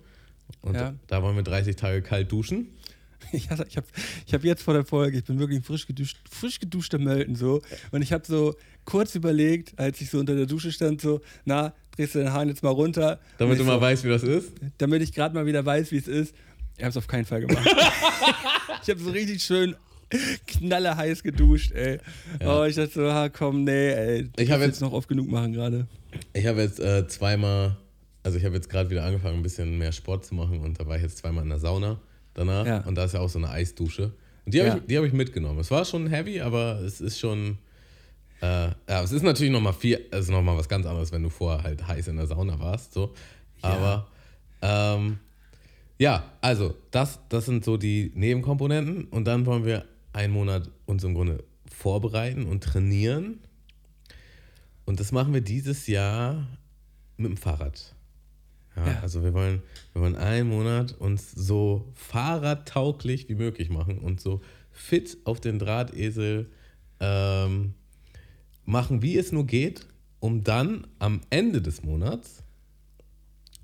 [0.62, 0.94] Und Ja.
[1.08, 2.68] da wollen wir 30 Tage kalt duschen.
[3.34, 3.86] Ich, hatte- ich habe
[4.26, 7.36] ich hab jetzt vor der Folge, ich bin wirklich ein frisch, geduscht, frisch geduschter Melton
[7.36, 7.62] so.
[7.92, 8.56] Und ich habe so
[8.86, 12.48] kurz überlegt, als ich so unter der Dusche stand, so, na, drehst du den Hahn
[12.48, 13.20] jetzt mal runter.
[13.38, 14.54] Damit du mal so, weißt, wie das ist.
[14.78, 16.34] Damit ich gerade mal wieder weiß, wie es ist.
[16.78, 17.68] Ich habe es auf keinen Fall gemacht.
[18.84, 19.76] ich habe so richtig schön
[20.48, 22.00] knallerheiß geduscht, ey.
[22.42, 22.62] Ja.
[22.62, 24.30] Oh, ich dachte so, ah, komm, nee, ey.
[24.38, 25.88] Ich hab musst jetzt- noch oft genug machen gerade.
[26.34, 27.78] Ich habe jetzt äh, zweimal,
[28.30, 30.86] also ich habe jetzt gerade wieder angefangen, ein bisschen mehr Sport zu machen und da
[30.86, 32.00] war ich jetzt zweimal in der Sauna
[32.36, 32.78] danach Ja.
[32.82, 34.14] und da ist ja auch so eine Eisdusche.
[34.46, 34.78] Und die habe Ja.
[34.78, 35.58] ich, die hab ich mitgenommen.
[35.60, 37.58] Es war schon heavy, aber es ist schon,
[38.42, 41.30] äh, ja, es ist natürlich nochmal viel, es ist nochmal was ganz anderes, wenn du
[41.30, 43.14] vorher halt heiß in der Sauna warst, so.
[43.64, 44.08] Aber,
[44.62, 45.18] ähm,
[45.98, 51.04] ja, also das, das sind so die Nebenkomponenten und dann wollen wir einen Monat uns
[51.04, 53.40] im Grunde vorbereiten und trainieren.
[54.86, 56.48] Und das machen wir dieses Jahr
[57.18, 57.96] mit dem Fahrrad.
[58.86, 59.00] Ja, Ja.
[59.02, 59.62] Also wir wollen,
[59.94, 65.60] wir wollen einen Monat uns so fahrradtauglich wie möglich machen und so fit auf den
[65.60, 66.50] Drahtesel
[67.00, 67.74] ähm,
[68.66, 69.86] machen, wie es nur geht,
[70.20, 72.44] um dann am Ende des Monats,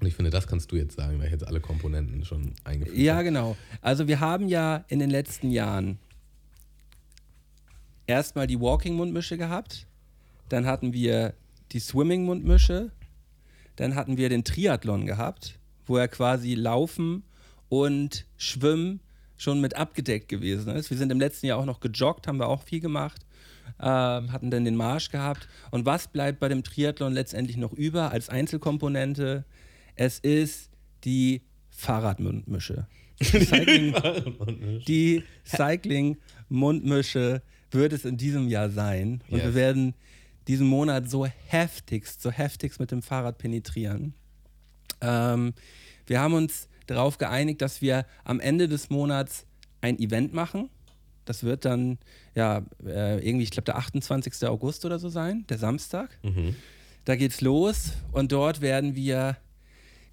[0.02, 2.98] und ich finde, das kannst du jetzt sagen, weil ich jetzt alle Komponenten schon eingeführt
[2.98, 3.24] Ja, habe.
[3.26, 3.58] genau.
[3.82, 6.00] Also wir haben ja in den letzten Jahren
[8.08, 9.88] erstmal die Walking-Mundmische gehabt,
[10.50, 11.34] dann hatten wir
[11.72, 12.92] die Swimming-Mundmische,
[13.76, 17.24] dann hatten wir den Triathlon gehabt, wo er quasi Laufen
[17.70, 19.00] und Schwimmen
[19.38, 20.90] schon mit abgedeckt gewesen ist.
[20.90, 23.26] Wir sind im letzten Jahr auch noch gejoggt, haben wir auch viel gemacht,
[23.82, 25.48] ähm, hatten dann den Marsch gehabt.
[25.72, 29.44] Und was bleibt bei dem Triathlon letztendlich noch über als Einzelkomponente?
[29.96, 30.70] Es ist
[31.04, 32.88] die Fahrradmundmische.
[33.22, 33.94] Cycling,
[34.88, 39.22] die Cycling-Mundmische wird es in diesem Jahr sein.
[39.30, 39.56] Und wir Yes.
[39.56, 39.94] werden
[40.48, 44.14] diesen Monat so heftigst, so heftigst mit dem Fahrrad penetrieren.
[45.02, 45.54] Ähm,
[46.06, 49.46] wir haben uns darauf geeinigt, dass wir am Ende des Monats
[49.82, 50.70] ein Event machen.
[51.26, 51.98] Das wird dann,
[52.36, 54.48] ja, äh, irgendwie, ich glaube, der 28.
[54.48, 56.18] August oder so sein, der Samstag.
[56.24, 56.56] Mhm.
[57.06, 59.38] Da geht's los und dort werden wir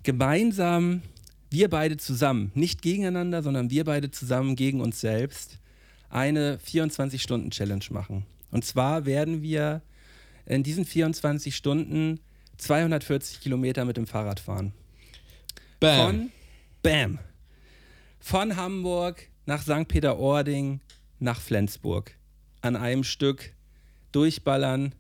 [0.03, 1.03] gemeinsam,
[1.51, 5.59] wir beide zusammen, nicht gegeneinander, sondern wir beide zusammen gegen uns selbst,
[6.09, 8.27] eine 24-Stunden-Challenge machen.
[8.51, 9.83] Und zwar werden wir
[10.47, 12.21] in diesen 24 Stunden
[12.59, 14.73] 240 Kilometer mit dem Fahrrad fahren.
[15.81, 16.07] Bam.
[16.07, 16.31] Von
[16.83, 17.19] Bam.
[18.21, 19.89] Von Hamburg nach St.
[19.89, 20.81] Peter-Ording
[21.19, 22.17] nach Flensburg.
[22.61, 23.53] An einem Stück
[24.13, 24.95] durchballern.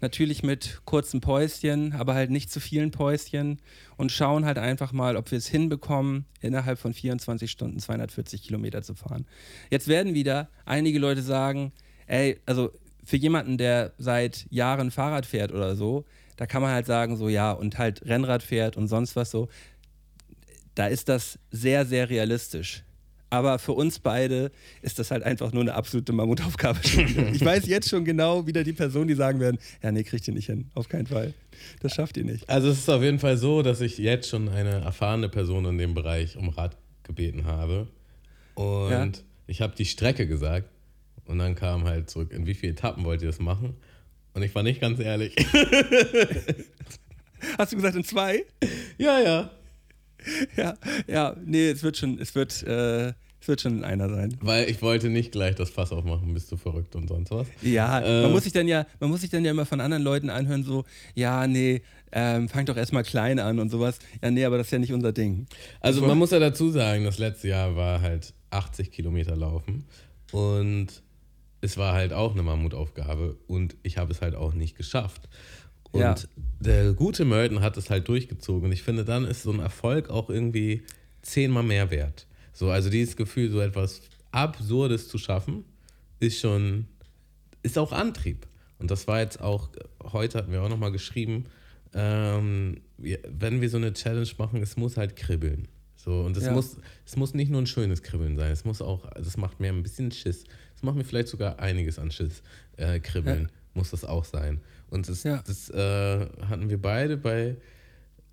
[0.00, 3.60] Natürlich mit kurzen Päuschen, aber halt nicht zu vielen Päuschen.
[3.96, 8.82] Und schauen halt einfach mal, ob wir es hinbekommen, innerhalb von 24 Stunden 240 Kilometer
[8.82, 9.26] zu fahren.
[9.70, 11.72] Jetzt werden wieder einige Leute sagen,
[12.06, 12.72] ey, also
[13.04, 16.04] für jemanden, der seit Jahren Fahrrad fährt oder so,
[16.36, 19.48] da kann man halt sagen, so ja, und halt Rennrad fährt und sonst was so
[20.74, 22.82] da ist das sehr, sehr realistisch.
[23.30, 26.80] Aber für uns beide ist das halt einfach nur eine absolute Mammutaufgabe.
[27.32, 30.34] ich weiß jetzt schon genau, wieder die Personen, die sagen werden, ja, nee, kriegt ihr
[30.34, 30.70] nicht hin.
[30.74, 31.32] Auf keinen Fall.
[31.80, 32.48] Das schafft ihr nicht.
[32.50, 35.78] Also es ist auf jeden Fall so, dass ich jetzt schon eine erfahrene Person in
[35.78, 37.88] dem Bereich um Rat gebeten habe.
[38.54, 39.08] Und Ja.
[39.46, 40.68] ich habe die Strecke gesagt.
[41.26, 43.74] Und dann kam halt zurück, in wie viele Etappen wollt ihr das machen?
[44.34, 45.34] Und ich war nicht ganz ehrlich.
[47.58, 48.44] Hast du gesagt in zwei?
[48.98, 49.50] ja, ja.
[50.56, 50.74] Ja,
[51.08, 53.08] ja, nee, es wird schon, es wird, äh,
[53.40, 54.36] es wird schon in einer sein.
[54.40, 57.48] Weil ich wollte nicht gleich das Fass aufmachen, bist du verrückt und sonst was.
[57.60, 58.22] Ja, Äh.
[58.22, 60.62] man muss sich dann ja, man muss sich dann ja immer von anderen Leuten anhören,
[60.62, 60.84] so,
[61.16, 61.82] ja, nee,
[62.12, 63.98] ähm, fang doch erstmal klein an und sowas.
[64.22, 65.46] Ja, nee, aber das ist ja nicht unser Ding.
[65.80, 69.86] Also man muss ja dazu sagen, das letzte Jahr war halt 80 Kilometer laufen
[70.30, 70.86] und
[71.62, 75.28] es war halt auch eine Mammutaufgabe und ich habe es halt auch nicht geschafft.
[75.92, 76.14] Und Ja.
[76.60, 80.10] der gute Melton hat es halt durchgezogen und ich finde, dann ist so ein Erfolg
[80.10, 80.82] auch irgendwie
[81.22, 82.26] zehnmal mehr wert.
[82.52, 85.64] So, also dieses Gefühl, so etwas Absurdes zu schaffen,
[86.20, 86.86] ist schon,
[87.62, 88.46] ist auch Antrieb.
[88.78, 89.68] Und das war jetzt auch,
[90.02, 91.44] heute hatten wir auch nochmal geschrieben,
[91.94, 95.68] ähm, wenn wir so eine Challenge machen, es muss halt kribbeln.
[95.96, 96.52] So, und es, Ja.
[96.52, 99.68] muss, es muss nicht nur ein schönes Kribbeln sein, es muss auch, es macht mir
[99.68, 100.44] ein bisschen Schiss.
[100.82, 102.42] Es macht mir vielleicht sogar einiges an Schiss.
[102.76, 104.60] Äh, kribbeln muss das auch sein.
[104.90, 105.40] Und das, Ja.
[105.46, 107.54] das äh, hatten wir beide bei,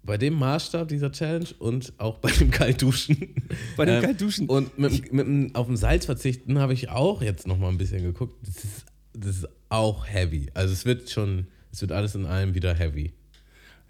[0.02, 3.36] bei dem Maßstab dieser Challenge und auch bei dem Kaltduschen.
[3.78, 4.50] Bei dem Ähm, Kaltduschen.
[4.50, 7.78] Und mit, mit, dem- auf dem Salz verzichten habe ich auch jetzt noch mal ein
[7.78, 8.34] bisschen geguckt.
[8.42, 10.48] Das ist, das ist auch heavy.
[10.56, 13.14] Also es wird schon, es wird alles in allem wieder heavy.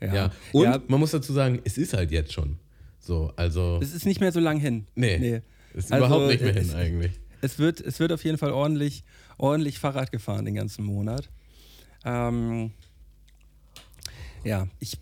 [0.01, 0.31] Ja.
[0.51, 2.57] Und ja, man muss dazu sagen, es ist halt jetzt schon.
[2.99, 3.79] So, also.
[3.81, 4.85] es ist nicht mehr so lang hin.
[4.95, 5.17] Nee.
[5.17, 5.41] nee.
[5.73, 7.13] ist also, überhaupt nicht mehr hin eigentlich.
[7.41, 9.03] Es wird, es wird auf jeden Fall ordentlich,
[9.37, 11.29] ordentlich Fahrrad gefahren den ganzen Monat.
[12.05, 12.71] Ähm,
[14.43, 14.97] ja, ich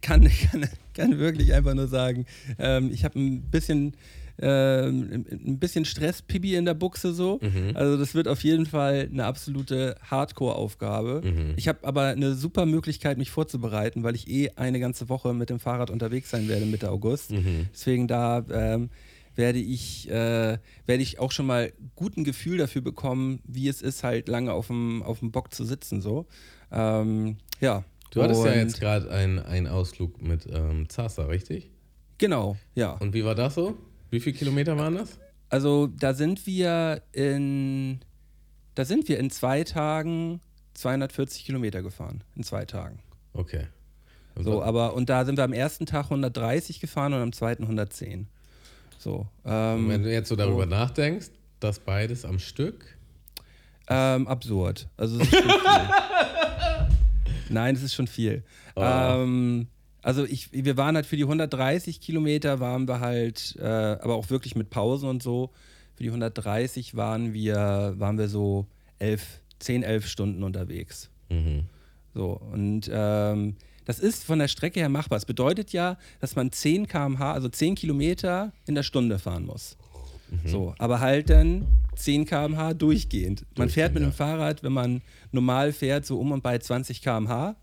[0.00, 2.26] kann, kann, kann wirklich einfach nur sagen,
[2.58, 3.96] ähm, ich habe ein bisschen,
[4.40, 7.38] ähm, ein bisschen Stress, Pibi in der Buchse so.
[7.40, 7.72] Mhm.
[7.74, 11.22] Also das wird auf jeden Fall eine absolute Hardcore-Aufgabe.
[11.24, 11.54] Mhm.
[11.56, 15.50] Ich habe aber eine super Möglichkeit, mich vorzubereiten, weil ich eh eine ganze Woche mit
[15.50, 17.30] dem Fahrrad unterwegs sein werde Mitte August.
[17.30, 17.68] Mhm.
[17.72, 18.90] Deswegen da ähm,
[19.36, 23.82] werde ich, äh, werde ich auch schon mal gut ein Gefühl dafür bekommen, wie es
[23.82, 26.00] ist, halt lange auf dem, auf dem Bock zu sitzen.
[26.00, 26.26] So.
[26.70, 27.84] Ähm, ja.
[28.10, 31.70] Du hattest ja Und- jetzt gerade einen, Ausflug mit ähm, Zasa, richtig?
[32.18, 32.92] Genau, ja.
[32.92, 33.76] Und wie war das so?
[34.10, 35.18] Wie viele Kilometer waren das?
[35.48, 38.00] Also da sind wir in,
[38.76, 40.40] da sind wir in zwei Tagen
[40.74, 42.22] 240 Kilometer gefahren.
[42.36, 43.00] In zwei Tagen.
[43.32, 43.66] Okay.
[44.36, 48.28] So, aber und da sind wir am ersten Tag 130 gefahren und am zweiten 110.
[48.98, 49.26] So.
[49.44, 50.70] Ähm, wenn du jetzt so darüber so.
[50.70, 51.30] nachdenkst,
[51.60, 52.96] das beides am Stück.
[53.88, 54.88] Ähm, absurd.
[54.96, 55.88] Also es ist schon viel.
[57.50, 58.42] Nein, es ist schon viel.
[58.76, 58.82] Oh.
[58.82, 59.68] Ähm,
[60.02, 64.30] also ich, wir waren halt für die 130 Kilometer waren wir halt, äh, aber auch
[64.30, 65.50] wirklich mit Pausen und so.
[65.94, 68.66] Für die 130 waren wir, waren wir so
[68.98, 71.10] elf, 10, 11 Stunden unterwegs.
[71.30, 71.64] Mhm.
[72.14, 75.18] So, und ähm, das ist von der Strecke her machbar.
[75.18, 79.76] Es bedeutet ja, dass man 10 km/h, also 10 Kilometer in der Stunde fahren muss.
[80.46, 83.44] So, aber halt dann 10 km/h durchgehend.
[83.56, 84.12] Man fährt mit dem.
[84.12, 87.56] Fahrrad, wenn man normal fährt, so um und bei 20 km/h.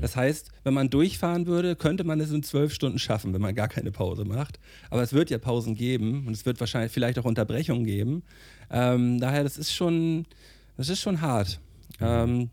[0.00, 3.54] Das heißt, wenn man durchfahren würde, könnte man es in 12 Stunden schaffen, wenn man
[3.54, 4.58] gar keine Pause macht.
[4.90, 8.24] Aber es wird ja Pausen geben und es wird wahrscheinlich vielleicht auch Unterbrechungen geben.
[8.70, 10.26] Ähm, daher, das ist schon,
[10.76, 11.60] das ist schon hart.
[12.00, 12.50] Ähm,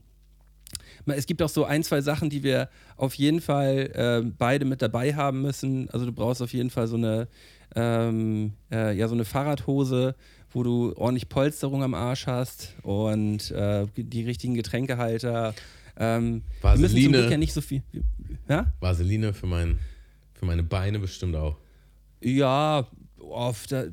[1.08, 4.82] es gibt auch so ein, zwei Sachen, die wir auf jeden Fall äh, beide mit
[4.82, 5.90] dabei haben müssen.
[5.92, 7.28] Also du brauchst auf jeden Fall so eine,
[7.76, 10.16] ähm, äh, ja, so eine Fahrradhose,
[10.52, 15.54] wo du ordentlich Polsterung am Arsch hast und äh, die richtigen Getränkehalter.
[15.98, 17.18] Ähm, wir müssen zum Vaseline.
[17.18, 17.84] Glück ja nicht so viel.
[18.50, 18.72] Ja?
[18.80, 19.80] Vaseline für, mein,
[20.34, 21.58] für meine Beine bestimmt auch.
[22.22, 22.88] Ja,
[23.20, 23.72] oft.
[23.72, 23.86] Da,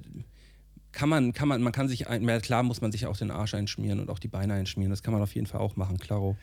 [0.92, 3.55] kann man, kann man, man kann sich, ein, klar muss man sich auch den Arsch
[3.55, 4.90] einschmieren und auch die Beine einschmieren.
[4.90, 6.37] Das kann man auf jeden Fall auch machen, klaro.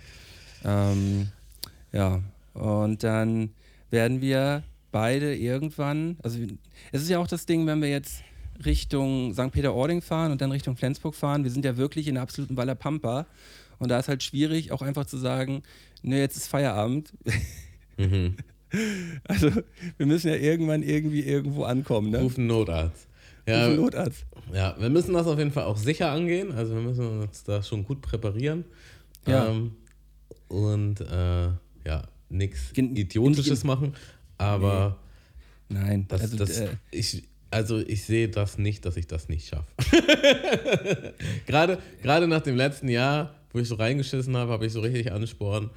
[0.63, 1.29] Ähm,
[1.91, 2.21] ja,
[2.53, 3.49] und dann
[3.89, 6.39] werden wir beide irgendwann, also
[6.91, 8.23] es ist ja auch das Ding, wenn wir jetzt
[8.65, 9.51] Richtung St.
[9.51, 12.75] Peter-Ording fahren und dann Richtung Flensburg fahren, wir sind ja wirklich in der absoluten Waller
[12.75, 13.25] Pampa
[13.77, 15.63] und da ist halt schwierig, auch einfach zu sagen,
[16.01, 17.13] ne, jetzt ist Feierabend.
[17.97, 18.35] Mhm.
[19.27, 19.49] Also
[19.97, 22.11] wir müssen ja irgendwann irgendwie irgendwo ankommen.
[22.11, 22.19] Ne?
[22.19, 23.07] Rufen Notarzt.
[23.47, 24.25] Ja, Rufen Notarzt.
[24.53, 26.51] Ja, wir müssen das auf jeden Fall auch sicher angehen.
[26.51, 28.65] Also wir müssen uns da schon gut präparieren.
[29.25, 29.47] Ja.
[29.47, 29.71] Ähm,
[30.47, 31.49] und äh,
[31.85, 33.93] ja, nichts Idiotisches machen.
[34.37, 34.97] Aber
[35.69, 35.79] nee.
[35.79, 39.47] nein, das, also, das, äh, ich, also ich sehe das nicht, dass ich das nicht
[39.47, 39.71] schaffe.
[41.45, 45.11] gerade, gerade nach dem letzten Jahr, wo ich so reingeschissen habe, habe ich so richtig
[45.11, 45.69] Ansporn,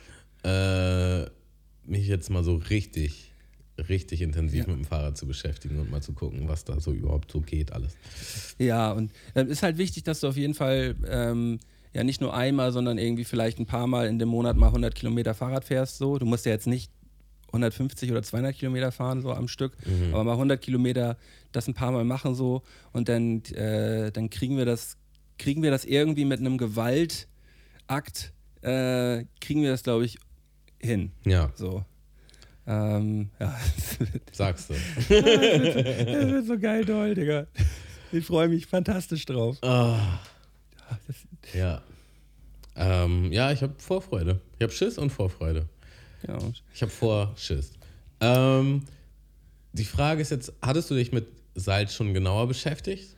[0.44, 1.22] äh,
[1.84, 3.32] mich jetzt mal so richtig,
[3.88, 4.66] richtig intensiv ja.
[4.68, 7.72] mit dem Fahrrad zu beschäftigen und mal zu gucken, was da so überhaupt so geht,
[7.72, 7.96] alles.
[8.58, 11.58] Ja, und es äh, ist halt wichtig, dass du auf jeden Fall ähm,
[11.92, 14.94] ja nicht nur einmal, sondern irgendwie vielleicht ein paar Mal in dem Monat mal 100
[14.94, 15.98] Kilometer Fahrrad fährst.
[15.98, 16.90] So, du musst ja jetzt nicht
[17.48, 20.14] 150 oder 200 Kilometer fahren so am Stück, mhm.
[20.14, 21.18] aber mal 100 Kilometer
[21.52, 24.96] das ein paar Mal machen so und dann, äh, dann kriegen wir das
[25.38, 30.18] kriegen wir das irgendwie mit einem Gewaltakt äh, kriegen wir das glaube ich
[30.80, 31.12] hin.
[31.24, 31.52] Ja.
[31.54, 31.84] So.
[32.66, 33.54] Ähm, ja.
[34.32, 34.74] Sagst du.
[34.96, 37.46] das, wird, das wird so geil toll, Digga.
[38.12, 39.58] Ich freue mich fantastisch drauf.
[39.62, 39.96] Oh.
[41.54, 41.82] Ja.
[42.74, 44.40] Ähm, ja, ich habe Vorfreude.
[44.56, 45.68] Ich habe Schiss und Vorfreude.
[46.26, 46.38] Ja.
[46.74, 47.72] Ich habe vor Schiss.
[48.20, 48.84] Ähm,
[49.72, 53.16] die Frage ist jetzt, hattest du dich mit Salz schon genauer beschäftigt?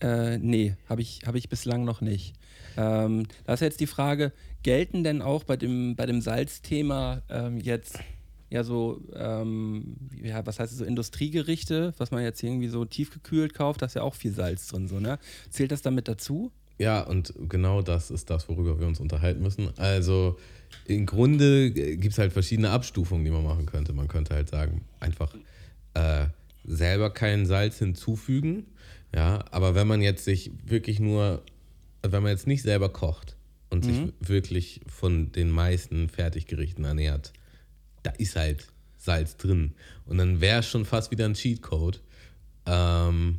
[0.00, 2.34] Äh, nee, habe ich, hab ich bislang noch nicht.
[2.76, 7.58] Ähm, da ist jetzt die Frage, gelten denn auch bei dem, bei dem Salzthema ähm,
[7.58, 7.98] jetzt
[8.50, 13.80] ja so, ähm, ja, was heißt so Industriegerichte, was man jetzt irgendwie so tiefgekühlt kauft,
[13.80, 15.18] da ist ja auch viel Salz drin, so, ne?
[15.48, 16.52] Zählt das damit dazu?
[16.82, 19.70] Ja, und genau das ist das, worüber wir uns unterhalten müssen.
[19.78, 20.36] Also
[20.86, 23.92] im Grunde gibt es halt verschiedene Abstufungen, die man machen könnte.
[23.92, 25.32] Man könnte halt sagen, einfach
[25.94, 26.26] äh,
[26.64, 28.66] selber kein Salz hinzufügen.
[29.14, 31.44] Ja, aber wenn man jetzt sich wirklich nur,
[32.02, 33.36] wenn man jetzt nicht selber kocht
[33.70, 33.88] und mhm.
[33.88, 37.32] sich wirklich von den meisten Fertiggerichten ernährt,
[38.02, 38.66] da ist halt
[38.98, 39.74] Salz drin.
[40.04, 42.00] Und dann wäre es schon fast wieder ein Cheatcode.
[42.66, 43.38] Ähm,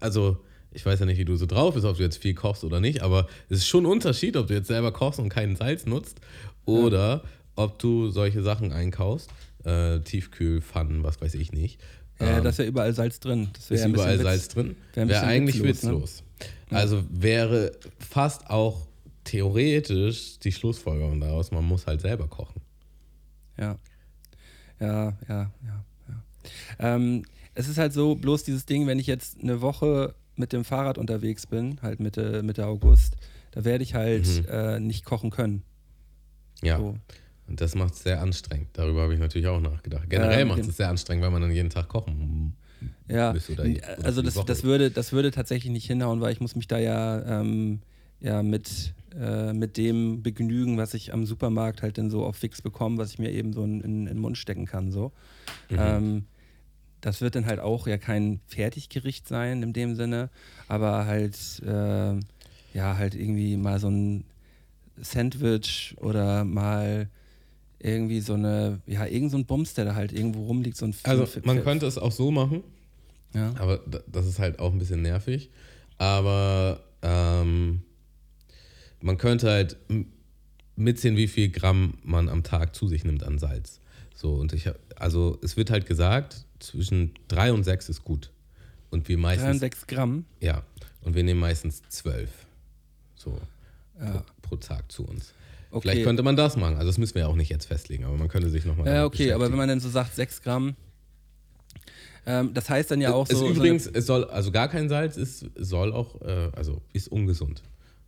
[0.00, 2.64] also ich weiß ja nicht, wie du so drauf bist, ob du jetzt viel kochst
[2.64, 5.56] oder nicht, aber es ist schon ein Unterschied, ob du jetzt selber kochst und keinen
[5.56, 6.20] Salz nutzt
[6.64, 7.30] oder ja.
[7.56, 9.30] ob du solche Sachen einkaufst,
[9.64, 11.80] äh, Tiefkühlpfannen, was weiß ich nicht.
[12.20, 13.48] Ja, ähm, da ist ja überall Salz drin.
[13.54, 14.76] Das ist überall Witz, Salz drin.
[14.94, 16.22] Wäre wär eigentlich witzlos.
[16.70, 16.78] Ne?
[16.78, 18.86] Also wäre fast auch
[19.24, 22.60] theoretisch die Schlussfolgerung daraus, man muss halt selber kochen.
[23.58, 23.76] Ja.
[24.80, 26.24] Ja, ja, ja, ja.
[26.78, 30.64] Ähm, es ist halt so, bloß dieses Ding, wenn ich jetzt eine Woche mit dem
[30.64, 33.16] Fahrrad unterwegs bin, halt Mitte, Mitte August,
[33.52, 34.48] da werde ich halt mhm.
[34.48, 35.62] äh, nicht kochen können.
[36.62, 36.78] Ja.
[36.78, 36.96] So.
[37.46, 38.68] Und das macht es sehr anstrengend.
[38.74, 40.08] Darüber habe ich natürlich auch nachgedacht.
[40.08, 42.54] Generell ähm, macht es sehr anstrengend, weil man dann jeden Tag kochen
[43.08, 43.50] ja, muss.
[43.50, 46.68] Oder, oder also das, das, würde, das würde tatsächlich nicht hinhauen, weil ich muss mich
[46.68, 47.80] da ja, ähm,
[48.20, 52.62] ja mit, äh, mit dem begnügen, was ich am Supermarkt halt dann so auf Fix
[52.62, 54.90] bekomme, was ich mir eben so in, in, in den Mund stecken kann.
[54.92, 55.12] So.
[55.70, 55.76] Mhm.
[55.78, 56.24] Ähm,
[57.00, 60.30] das wird dann halt auch ja kein Fertiggericht sein in dem Sinne,
[60.68, 62.14] aber halt, äh,
[62.74, 64.24] ja, halt irgendwie mal so ein
[65.00, 67.08] Sandwich oder mal
[67.78, 70.76] irgendwie so eine, ja, irgend so ein Bums, der da halt irgendwo rumliegt.
[70.76, 72.62] So ein also man könnte es auch so machen,
[73.34, 73.54] ja.
[73.58, 75.50] aber das ist halt auch ein bisschen nervig.
[75.96, 77.82] Aber ähm,
[79.00, 79.76] man könnte halt
[80.76, 83.80] mitzählen, wie viel Gramm man am Tag zu sich nimmt an Salz.
[84.14, 88.30] So, und ich also es wird halt gesagt, zwischen 3 und 6 ist gut.
[88.90, 89.44] Und wir meistens.
[89.44, 90.24] 3 und 6 Gramm?
[90.40, 90.62] Ja.
[91.02, 92.30] Und wir nehmen meistens 12.
[93.14, 93.38] So.
[93.98, 94.10] Ja.
[94.10, 95.32] Pro, pro, Tag zu uns.
[95.70, 95.82] Okay.
[95.82, 96.74] Vielleicht könnte man das machen.
[96.74, 98.86] Also, das müssen wir ja auch nicht jetzt festlegen, aber man könnte sich nochmal.
[98.86, 100.74] Ja, okay, aber wenn man dann so sagt, 6 Gramm.
[102.26, 103.46] Ähm, das heißt dann ja auch es so.
[103.46, 107.08] Ist übrigens, so es soll, also gar kein Salz ist, soll auch, äh, also ist
[107.08, 107.62] ungesund.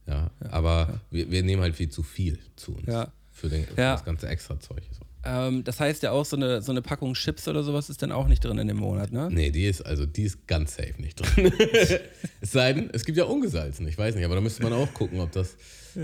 [0.06, 1.00] Ja, ja aber ja.
[1.10, 2.86] Wir, wir, nehmen halt viel zu viel zu uns.
[2.86, 3.12] Ja.
[3.30, 4.82] Für, den, für das ganze extra Zeug.
[4.90, 5.00] So.
[5.24, 8.10] Ähm, das heißt ja auch, so eine, so eine Packung Chips oder sowas ist dann
[8.10, 9.28] auch nicht drin in dem Monat, ne?
[9.30, 11.52] Nee, die ist, also die ist ganz safe nicht drin.
[12.40, 14.92] es sei denn, es gibt ja ungesalzen, ich weiß nicht, aber da müsste man auch
[14.94, 15.56] gucken, ob das,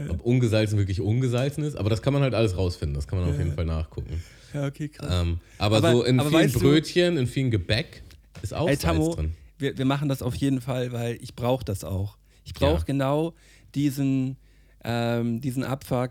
[0.08, 1.76] ob ungesalzen wirklich ungesalzen ist.
[1.76, 3.34] Aber das kann man halt alles rausfinden, das kann man ja.
[3.34, 4.22] auf jeden Fall nachgucken.
[4.54, 5.08] Ja, okay, krass.
[5.10, 8.02] Ähm, aber, aber, so in aber vielen Brötchen, du, in vielen Gebäck
[8.42, 9.34] ist auch ey, Salz Tammo, drin.
[9.58, 12.16] Wir, wir machen das auf jeden Fall, weil ich brauche das auch.
[12.44, 12.84] Ich brauche ja.
[12.84, 13.34] genau
[13.74, 14.36] diesen,
[14.84, 16.10] ähm, diesen Abfuck,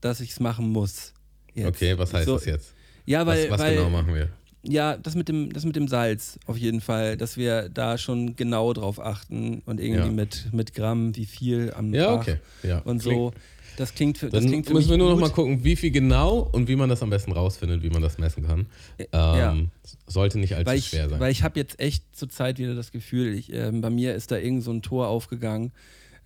[0.00, 1.12] dass ich es machen muss.
[1.58, 1.68] Jetzt.
[1.68, 2.74] Okay, was heißt so, das jetzt?
[3.06, 3.44] Ja, weil.
[3.44, 4.28] Was, was weil, genau machen wir?
[4.62, 8.34] ja, das mit, dem, das mit dem Salz auf jeden Fall, dass wir da schon
[8.36, 10.12] genau drauf achten und irgendwie Ja.
[10.12, 12.36] mit, mit Gramm, wie viel am Ja, Tag okay.
[12.64, 12.78] Ja.
[12.80, 13.32] und Klingt- so.
[13.76, 15.28] Das klingt für, das Dann klingt für müssen wir nur noch gut.
[15.28, 18.18] mal gucken, wie viel genau und wie man das am besten rausfindet, wie man das
[18.18, 18.66] messen kann.
[19.12, 19.52] Ja.
[19.52, 19.70] Ähm,
[20.08, 21.20] Sollte nicht allzu weil ich, schwer sein.
[21.20, 24.36] Weil ich habe jetzt echt zurzeit wieder das Gefühl, ich, ähm, bei mir ist da
[24.36, 25.70] irgend so ein Tor aufgegangen.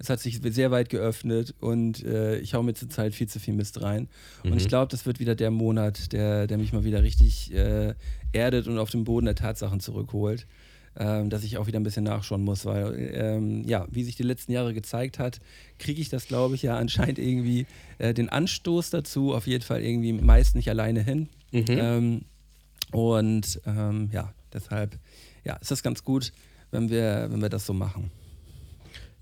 [0.02, 3.54] Es hat sich sehr weit geöffnet und äh, ich hau mir zurzeit viel zu viel
[3.54, 4.08] Mist rein.
[4.42, 4.56] Und Mhm.
[4.58, 7.94] ich glaube, das wird wieder der Monat, der, der mich mal wieder richtig äh,
[8.32, 10.46] erdet und auf den Boden der Tatsachen zurückholt.
[10.94, 14.24] Ähm, dass ich auch wieder ein bisschen nachschauen muss, weil, ähm, ja, wie sich die
[14.24, 15.40] letzten Jahre gezeigt hat,
[15.78, 17.64] kriege ich das, glaube ich, ja anscheinend irgendwie
[17.96, 21.28] äh, den Anstoß dazu, auf jeden Fall irgendwie meist nicht alleine hin.
[21.50, 21.64] Mhm.
[21.68, 22.20] Ähm,
[22.90, 24.98] und ähm, ja, deshalb
[25.44, 26.32] ja, ist das ganz gut,
[26.72, 28.10] wenn wir, wenn wir das so machen.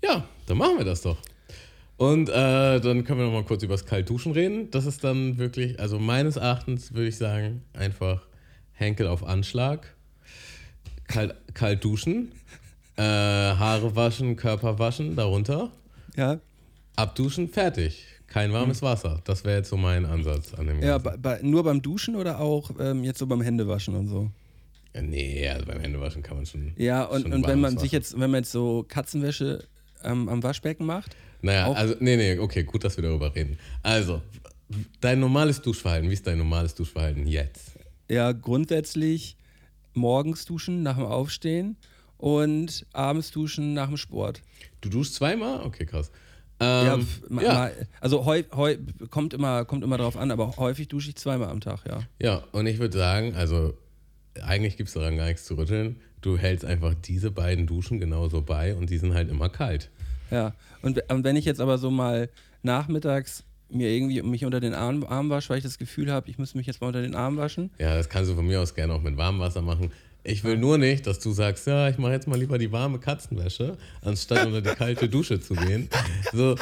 [0.03, 1.17] Ja, dann machen wir das doch.
[1.97, 4.71] Und äh, dann können wir noch mal kurz über das Kaltduschen reden.
[4.71, 8.23] Das ist dann wirklich, also meines Erachtens würde ich sagen, einfach
[8.73, 9.95] Henkel auf Anschlag,
[11.07, 12.31] kalt, kalt duschen,
[12.97, 15.71] äh, Haare waschen, Körper waschen, darunter,
[16.17, 16.39] Ja,
[16.95, 18.07] abduschen, fertig.
[18.25, 19.21] Kein warmes Wasser.
[19.25, 21.21] Das wäre jetzt so mein Ansatz an dem ja Ganzen.
[21.21, 24.31] bei, bei, nur beim Duschen oder auch ähm, jetzt so beim Händewaschen und so?
[24.95, 26.71] Ja, nee, also beim Händewaschen kann man schon.
[26.77, 29.65] Ja, und, schon und wenn man sich jetzt, wenn man jetzt so Katzenwäsche
[30.03, 33.57] ähm, am Waschbecken macht, Naja, Auch- also, nee, nee, okay, gut, dass wir darüber reden.
[33.83, 34.21] Also,
[34.99, 37.71] dein normales Duschverhalten, wie ist dein normales Duschverhalten jetzt?
[38.09, 39.37] ja, grundsätzlich
[39.93, 41.77] morgens duschen nach dem Aufstehen
[42.17, 44.41] und abends duschen nach dem Sport.
[44.81, 45.61] Du duschst zweimal?
[45.65, 46.11] Okay, krass.
[46.61, 48.77] ja, Ähm, ma, ja, Mal, also heu, heu,
[49.09, 52.01] kommt, immer, kommt immer drauf an, aber häufig dusche ich zweimal am Tag, ja.
[52.19, 53.73] ja, und ich würde sagen, also,
[54.43, 55.97] eigentlich gibt es daran gar nichts zu rütteln.
[56.21, 59.89] Du hältst einfach diese beiden Duschen genauso bei und die sind halt immer kalt.
[60.29, 62.29] Ja, und, und wenn ich jetzt aber so mal
[62.63, 66.37] nachmittags mir irgendwie mich unter den Arm, Arm wasche, weil ich das Gefühl habe, ich
[66.37, 67.71] muss mich jetzt mal unter den Arm waschen.
[67.79, 69.91] Ja, das kannst du von mir aus gerne auch mit warmem Wasser machen.
[70.23, 72.99] Ich will nur nicht, dass du sagst, ja, ich mache jetzt mal lieber die warme
[72.99, 75.89] Katzenwäsche, anstatt unter die kalte Dusche zu gehen.
[76.31, 76.55] So,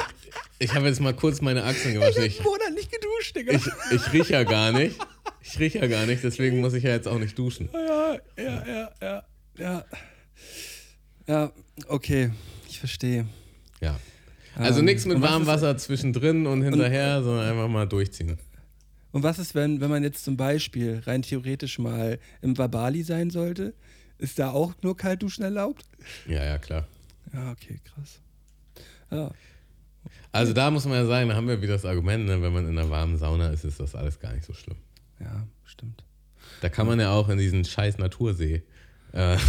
[0.58, 2.24] ich habe jetzt mal kurz meine Achseln gewaschen.
[2.24, 3.52] Ich, Monat nicht geduscht, Digga.
[3.52, 4.96] ich, ich rieche ja gar nicht.
[5.42, 7.68] Ich rieche ja gar nicht, deswegen muss ich ja jetzt auch nicht duschen.
[7.72, 9.24] ja, ja, ja, ja,
[9.58, 9.84] ja.
[11.26, 11.52] Ja,
[11.86, 12.30] okay,
[12.68, 13.26] ich verstehe.
[13.80, 13.98] Ja.
[14.56, 18.38] Also Ähm, nichts mit warmem Wasser zwischendrin und hinterher, sondern einfach mal durchziehen.
[19.12, 23.30] Und was ist, wenn, wenn man jetzt zum Beispiel rein theoretisch mal im Wabali sein
[23.30, 23.74] sollte?
[24.18, 25.84] Ist da auch nur Kaltduschen erlaubt?
[26.26, 26.86] Ja, ja, klar.
[27.32, 28.20] Ja, okay, krass.
[29.10, 29.30] Ja,
[30.32, 32.68] Also da muss man ja sagen, da haben wir wieder das Argument, ne, wenn man
[32.68, 34.76] in einer warmen Sauna ist, ist das alles gar nicht so schlimm.
[35.20, 36.04] ja, stimmt.
[36.60, 38.62] Da kann man ja auch in diesen scheiß Natursee.
[39.12, 39.36] Äh,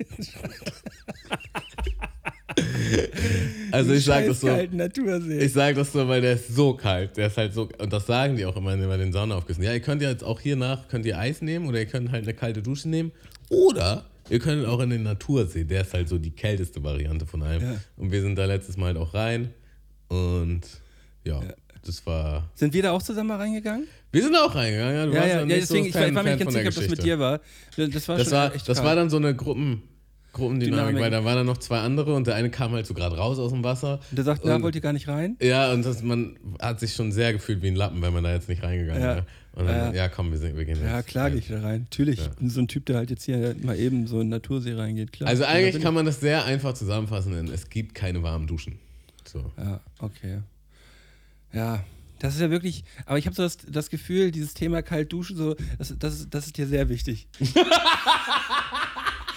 [3.73, 7.27] also ich sage das so, ich sage das so, weil der ist so kalt, der
[7.29, 9.63] ist halt so, und das sagen die auch immer bei den Saunaufgüssen.
[9.63, 12.11] Ja, ihr könnt ja jetzt auch hier nach, könnt ihr Eis nehmen oder ihr könnt
[12.11, 13.13] halt eine kalte Dusche nehmen
[13.49, 17.43] oder ihr könnt auch in den Natursee, der ist halt so die kälteste Variante von
[17.43, 17.63] allem.
[17.63, 17.75] Ja.
[17.97, 19.53] Und wir sind da letztes Mal halt auch rein
[20.09, 20.63] und
[21.25, 21.41] ja,
[21.85, 23.87] das war, Sind wir da auch zusammen mal reingegangen?
[24.13, 26.45] wir sind auch reingegangen, ja, Ja, ja, ja ja deswegen, so ich war mir nicht
[26.45, 27.41] ganz sicher, ob das mit dir war.
[27.77, 29.83] Das war Das schon war, das war dann so eine Gruppen,
[30.33, 31.03] Gruppendynamik, Dynamik.
[31.03, 33.39] weil da waren dann noch zwei andere und der eine kam halt so gerade raus
[33.39, 34.01] aus dem Wasser.
[34.11, 35.37] Und der sagt, na, Und- wollt ihr gar nicht rein?
[35.41, 38.33] Ja, und das, man hat sich schon sehr gefühlt wie ein Lappen, wenn man da
[38.33, 39.09] jetzt nicht reingegangen Ja.
[39.17, 39.27] wäre.
[39.53, 40.03] Und dann, Ja.
[40.05, 40.85] ja, komm, wir, sind, wir gehen jetzt.
[40.87, 41.81] Ja, klar gehe ich da rein.
[41.91, 42.31] Natürlich, Ja.
[42.49, 45.11] so ein Typ, der halt jetzt hier mal eben so in Natursee reingeht.
[45.13, 45.29] Klar.
[45.29, 48.79] Also Ja, eigentlich kann man das sehr einfach zusammenfassen, denn es gibt keine warmen Duschen.
[49.25, 49.51] So.
[49.59, 50.39] Ja, okay.
[51.53, 51.83] Ja,
[52.21, 55.37] das ist ja wirklich, aber ich habe so das, das Gefühl, dieses Thema kalt duschen,
[55.37, 57.27] so, das, das, das ist dir sehr wichtig.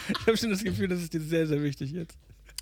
[0.09, 2.17] ich habe schon das Gefühl, das ist dir sehr, sehr wichtig jetzt.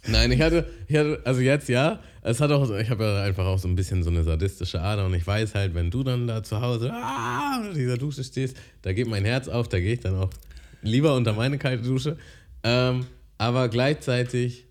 [0.07, 3.45] Nein, ich hatte, ich hatte, also jetzt ja, es hat auch, ich habe ja einfach
[3.45, 6.27] auch so ein bisschen so eine sadistische Ader und ich weiß halt, wenn du dann
[6.27, 9.93] da zu Hause ah, unter dieser Dusche stehst, da geht mein Herz auf, da gehe
[9.93, 10.31] ich dann auch
[10.81, 12.17] lieber unter meine kalte Dusche.
[12.63, 13.05] Ähm,
[13.37, 14.65] aber gleichzeitig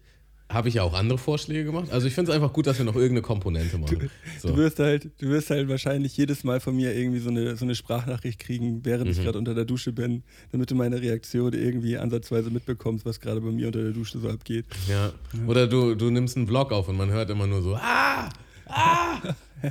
[0.52, 1.90] habe ich ja auch andere Vorschläge gemacht.
[1.92, 4.10] Also ich finde es einfach gut, dass wir noch irgendeine Komponente machen.
[4.42, 4.56] Du So.
[4.56, 7.74] wirst halt, du wirst halt wahrscheinlich jedes Mal von mir irgendwie so eine, so eine
[7.76, 9.12] Sprachnachricht kriegen, während Mhm.
[9.12, 13.40] ich gerade unter der Dusche bin, damit du meine Reaktion irgendwie ansatzweise mitbekommst, was gerade
[13.40, 14.66] bei mir unter der Dusche so abgeht.
[14.88, 15.12] Ja.
[15.46, 18.28] Oder du, du nimmst einen Vlog auf und man hört immer nur so, ah,
[18.66, 19.20] ah,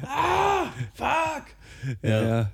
[0.03, 1.43] ah, fuck.
[2.01, 2.09] Ja.
[2.23, 2.51] ja.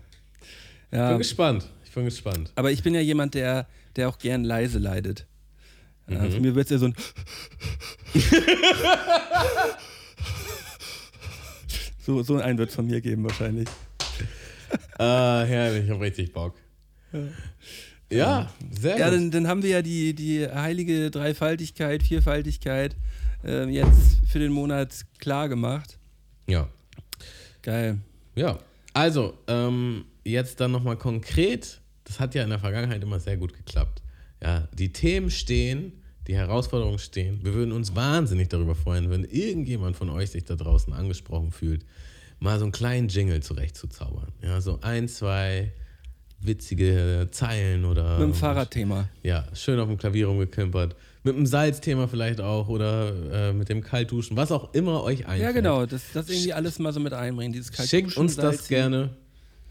[0.91, 1.09] Ich ja.
[1.09, 1.69] bin gespannt.
[1.83, 2.51] Ich bin gespannt.
[2.55, 5.25] Aber ich bin ja jemand, der, der auch gern leise leidet.
[6.07, 6.17] Mhm.
[6.17, 6.95] Also mir wird es ja so ein.
[11.99, 13.67] so, so ein wird es von mir geben, wahrscheinlich.
[14.97, 16.55] Ah, herrlich, ich hab richtig Bock.
[18.11, 19.15] Ja, sehr Ja, gut.
[19.15, 22.95] dann, dann haben wir ja die, die heilige Dreifaltigkeit, Vierfaltigkeit
[23.43, 25.97] äh, jetzt für den Monat klar gemacht.
[26.47, 26.67] Ja,
[27.61, 27.97] Geil.
[28.35, 28.59] ja.
[28.93, 33.51] Also, ähm, jetzt dann nochmal konkret das hat ja in der Vergangenheit immer sehr gut
[33.53, 34.03] geklappt.
[34.45, 35.91] Ja, die Themen stehen,
[36.27, 37.39] die Herausforderungen stehen.
[37.43, 41.83] Wir würden uns wahnsinnig darüber freuen, wenn irgendjemand von euch sich da draußen angesprochen fühlt,
[42.39, 44.31] mal so einen kleinen Jingle zurechtzuzaubern.
[44.43, 45.71] Ja, so ein, zwei
[46.39, 48.19] witzige Zeilen oder.
[48.19, 49.09] Mit dem Fahrradthema.
[49.23, 50.95] Ja, schön auf dem Klavier rumgeklimpert.
[51.23, 55.41] Mit dem Salzthema vielleicht auch oder äh, mit dem Kaltduschen, was auch immer euch einfällt.
[55.41, 57.51] Ja, genau, das, das irgendwie alles mal so mit einbringen.
[57.51, 59.09] Dieses Kaltduschen, Schickt uns das gerne.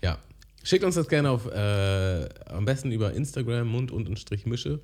[0.02, 0.18] Ja.
[0.64, 4.80] Schickt uns das gerne auf, äh, am besten über Instagram, Mund und Strich Mische.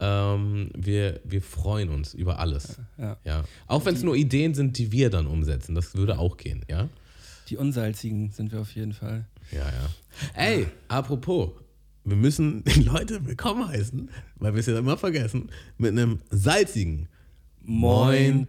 [0.00, 2.80] Ähm, wir, wir freuen uns über alles.
[2.98, 3.16] Ja.
[3.24, 3.44] Ja.
[3.68, 5.76] Auch wenn es nur Ideen sind, die wir dann umsetzen.
[5.76, 6.88] Das würde auch gehen, ja?
[7.48, 9.26] Die unsalzigen sind wir auf jeden Fall.
[9.52, 9.90] Ja, ja.
[10.34, 11.50] Ey, apropos,
[12.04, 17.08] wir müssen die Leute willkommen heißen, weil wir es ja immer vergessen, mit einem salzigen
[17.62, 18.48] Moin,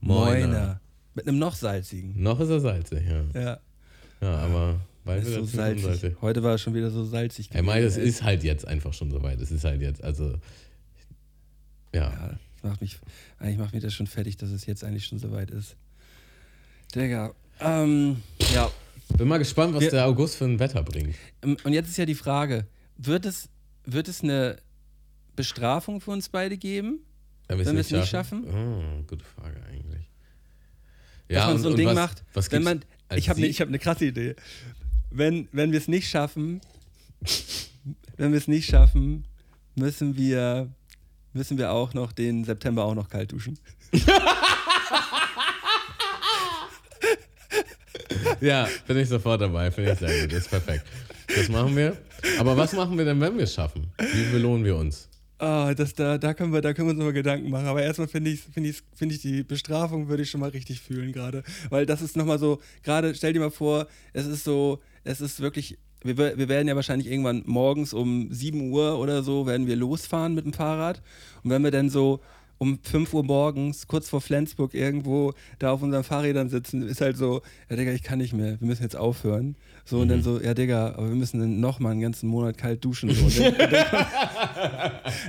[0.00, 0.46] Moiner.
[0.46, 0.80] Moiner.
[1.14, 2.22] Mit einem noch salzigen.
[2.22, 3.40] Noch ist er salzig, ja.
[3.40, 3.60] Ja.
[4.20, 6.16] Ja, aber Ist wird so salzig.
[6.20, 7.48] Heute war es schon wieder so salzig.
[7.48, 8.08] Das gewesen, ey.
[8.08, 9.40] ist halt jetzt einfach schon soweit.
[9.40, 10.34] Es ist halt jetzt, also.
[11.94, 12.10] Ja.
[12.12, 12.98] Ja, macht mich,
[13.38, 15.76] eigentlich macht mich das schon fertig, dass es jetzt eigentlich schon soweit ist.
[16.94, 17.34] Digga.
[17.60, 18.22] Ähm,
[18.54, 18.70] ja.
[19.16, 21.14] Bin mal gespannt, was Wir- der August für ein Wetter bringt.
[21.42, 23.48] Ähm, Und jetzt ist ja die Frage: Wird es,
[23.84, 24.56] wird es eine
[25.34, 27.00] Bestrafung für uns beide geben?
[27.48, 28.44] Wenn Wenn wir es nicht schaffen?
[28.46, 30.08] Oh, gute Frage eigentlich.
[31.28, 32.84] Dass man so ein Ding was, macht, Was wenn man,
[33.14, 34.36] ich habe ne, ich hab eine krasse Idee.
[35.10, 36.60] Wenn, wenn wir es nicht schaffen,
[38.16, 39.24] wenn wir es nicht schaffen,
[39.74, 40.68] müssen wir,
[41.32, 43.58] müssen wir auch noch den September auch noch kalt duschen.
[48.40, 49.70] Ja, bin ich sofort dabei.
[49.70, 50.32] Finde ich sehr gut.
[50.32, 50.84] Das ist perfekt.
[51.28, 51.96] Das machen wir.
[52.38, 53.92] Aber was machen wir denn, wenn wir es schaffen?
[53.98, 55.08] Wie belohnen wir uns?
[55.38, 57.66] Ah, das, da, da, können wir, da können wir uns nochmal Gedanken machen.
[57.66, 60.80] Aber erstmal finde ich, finde ich, finde ich die Bestrafung würde ich schon mal richtig
[60.80, 61.42] fühlen gerade.
[61.70, 65.40] Weil das ist nochmal so, gerade stell dir mal vor, es ist so, es ist
[65.40, 69.76] wirklich, wir, wir werden ja wahrscheinlich irgendwann morgens um 7 Uhr oder so, werden wir
[69.76, 71.02] losfahren mit dem Fahrrad.
[71.42, 72.20] Und wenn wir dann so
[72.60, 77.16] um 5 Uhr morgens, kurz vor Flensburg irgendwo da auf unseren Fahrrädern sitzen, ist halt
[77.16, 77.40] so,
[77.70, 79.56] ja Digga, ich kann nicht mehr, wir müssen jetzt aufhören.
[79.86, 82.84] So, und dann so, ja Digga, aber wir müssen dann nochmal einen ganzen Monat kalt
[82.84, 83.10] duschen.
[83.14, 83.24] So.
[83.24, 84.12] Und dann, und dann, kommt,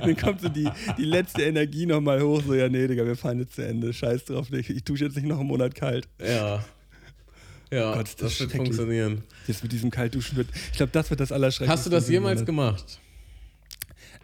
[0.02, 0.68] dann kommt so die,
[0.98, 4.26] die letzte Energie nochmal hoch, so, ja nee, Digga, wir fahren jetzt zu Ende, scheiß
[4.26, 6.06] drauf, ich, ich dusche jetzt nicht noch einen Monat kalt.
[6.22, 6.62] Ja.
[7.72, 9.22] Ja, Gott, das, das wird funktionieren.
[9.46, 11.72] Jetzt mit diesem Kaltduschen wird, ich glaube, das wird das Allerschrecklichste.
[11.72, 13.00] Hast du das jemals gemacht?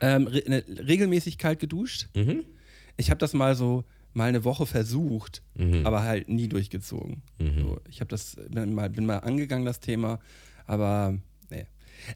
[0.01, 2.09] Ähm, re ne, regelmäßig kalt geduscht.
[2.15, 2.45] Mhm.
[2.97, 5.87] Ich habe das mal so mal eine Woche versucht, Mhm.
[5.87, 7.23] aber halt nie durchgezogen.
[7.39, 7.59] Mhm.
[7.61, 10.19] So, ich habe das bin mal, bin mal angegangen das Thema,
[10.67, 11.19] aber
[11.51, 11.67] nee.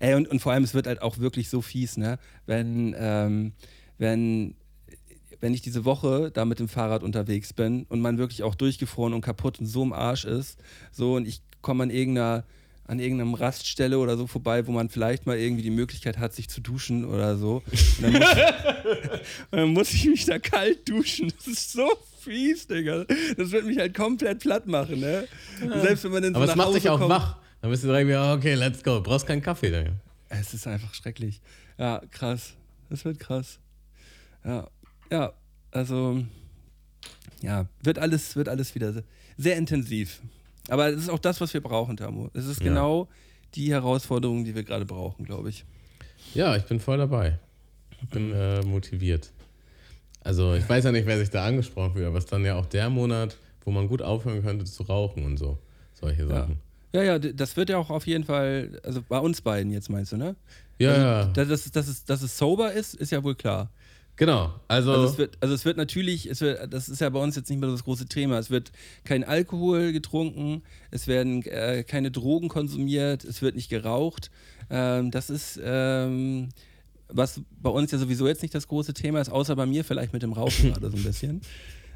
[0.00, 2.18] Ey, und, und vor allem es wird halt auch wirklich so fies, ne?
[2.46, 3.52] Wenn ähm,
[3.98, 4.54] wenn
[5.42, 9.12] wenn ich diese Woche da mit dem Fahrrad unterwegs bin und man wirklich auch durchgefroren
[9.12, 10.58] und kaputt und so im Arsch ist,
[10.92, 12.44] so und ich komme an irgendeiner
[12.84, 16.50] an irgendeinem Raststelle oder so vorbei, wo man vielleicht mal irgendwie die Möglichkeit hat, sich
[16.50, 17.62] zu duschen oder so.
[17.66, 18.38] Und dann, muss, und
[19.52, 21.32] dann muss ich mich da kalt duschen.
[21.36, 21.88] Das ist so
[22.20, 23.04] fies, Digga.
[23.36, 25.26] Das wird mich halt komplett platt machen, ne?
[25.80, 27.10] Selbst wenn man dann so Aber es nach macht Hause dich auch kommt.
[27.10, 27.36] wach.
[27.60, 29.00] Dann bist du direkt wieder, okay, let's go.
[29.00, 29.70] Brauchst keinen Kaffee.
[29.70, 30.00] Dann.
[30.28, 31.40] Es ist einfach schrecklich.
[31.78, 32.54] Ja, krass.
[32.90, 33.60] Das wird krass.
[34.44, 34.68] Ja,
[35.12, 35.32] ja,
[35.70, 36.22] also,
[37.42, 39.04] ja, wird alles, wird alles wieder se-
[39.36, 40.20] sehr intensiv.
[40.68, 42.28] Aber es ist auch das, was wir brauchen, Tamu.
[42.34, 42.68] Es ist Ja.
[42.68, 43.08] genau
[43.54, 45.64] die Herausforderung, die wir gerade brauchen, glaube ich.
[46.34, 47.38] Ja, ich bin voll dabei.
[48.00, 49.30] Ich bin äh, motiviert.
[50.24, 52.54] Also ich weiß ja nicht, wer sich da angesprochen fühlt, aber es ist dann ja
[52.54, 55.58] auch der Monat, wo man gut aufhören könnte zu rauchen und so.
[55.94, 56.28] Solche Ja.
[56.28, 56.58] Sachen.
[56.94, 59.88] Ja, ja, d- das wird ja auch auf jeden Fall, also bei uns beiden jetzt
[59.90, 60.36] meinst du, ne?
[60.78, 61.24] Ja, also, ja.
[61.44, 63.70] Dass, es- dass, es, dass es sober ist, ist ja wohl klar.
[64.22, 64.54] Genau.
[64.68, 67.34] Also, Also es wird, also es wird natürlich, es wird, das ist ja bei uns
[67.34, 68.38] jetzt nicht mehr das große Thema.
[68.38, 68.70] Es wird
[69.02, 70.62] kein Alkohol getrunken,
[70.92, 74.30] es werden äh, keine Drogen konsumiert, es wird nicht geraucht.
[74.70, 76.50] Ähm, das ist, ähm,
[77.08, 80.12] was bei uns ja sowieso jetzt nicht das große Thema ist, außer bei mir vielleicht
[80.12, 81.40] mit dem Rauchen gerade so ein bisschen.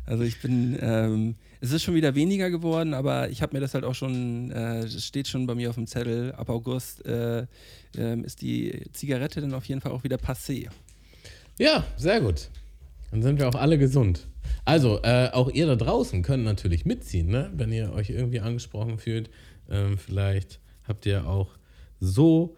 [0.05, 3.75] Also ich bin, ähm, es ist schon wieder weniger geworden, aber ich habe mir das
[3.75, 7.47] halt auch schon, äh, es steht schon bei mir auf dem Zettel, ab August äh,
[7.97, 10.69] ähm, ist die Zigarette dann auf jeden Fall auch wieder passé.
[11.59, 12.49] Ja, sehr gut.
[13.11, 14.27] Dann sind wir auch alle gesund.
[14.65, 17.51] Also, äh, auch ihr da draußen könnt natürlich mitziehen, ne?
[17.55, 19.31] wenn ihr euch irgendwie angesprochen fühlt.
[19.71, 21.51] Ähm, vielleicht habt ihr auch
[22.01, 22.57] so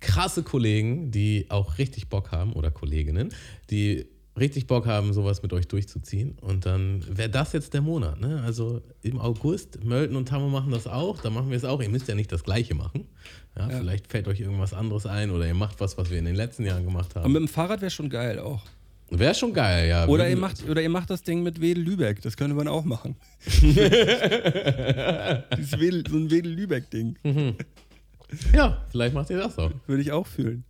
[0.00, 3.34] krasse Kollegen, die auch richtig Bock haben, oder Kolleginnen,
[3.68, 4.06] die
[4.38, 6.36] richtig Bock haben, sowas mit euch durchzuziehen.
[6.40, 8.20] Und dann wäre das jetzt der Monat.
[8.20, 8.42] Ne?
[8.42, 11.82] Also im August, Mölten und Tammo machen das auch, dann machen wir es auch.
[11.82, 13.06] Ihr müsst ja nicht das Gleiche machen.
[13.56, 13.78] Ja, Ja.
[13.78, 16.64] Vielleicht fällt euch irgendwas anderes ein oder ihr macht was, was wir in den letzten
[16.64, 17.32] Jahren gemacht Und haben.
[17.32, 18.62] mit dem Fahrrad wäre schon geil auch.
[19.12, 20.06] Wäre schon geil, ja.
[20.06, 23.16] Oder ihr, macht, oder ihr macht das Ding mit Wedel-Lübeck, das könnte man auch machen.
[25.78, 27.16] Wedel, so ein Wedel-Lübeck-Ding
[28.52, 29.72] Ja, vielleicht macht ihr das auch.
[29.88, 30.62] würde ich auch fühlen.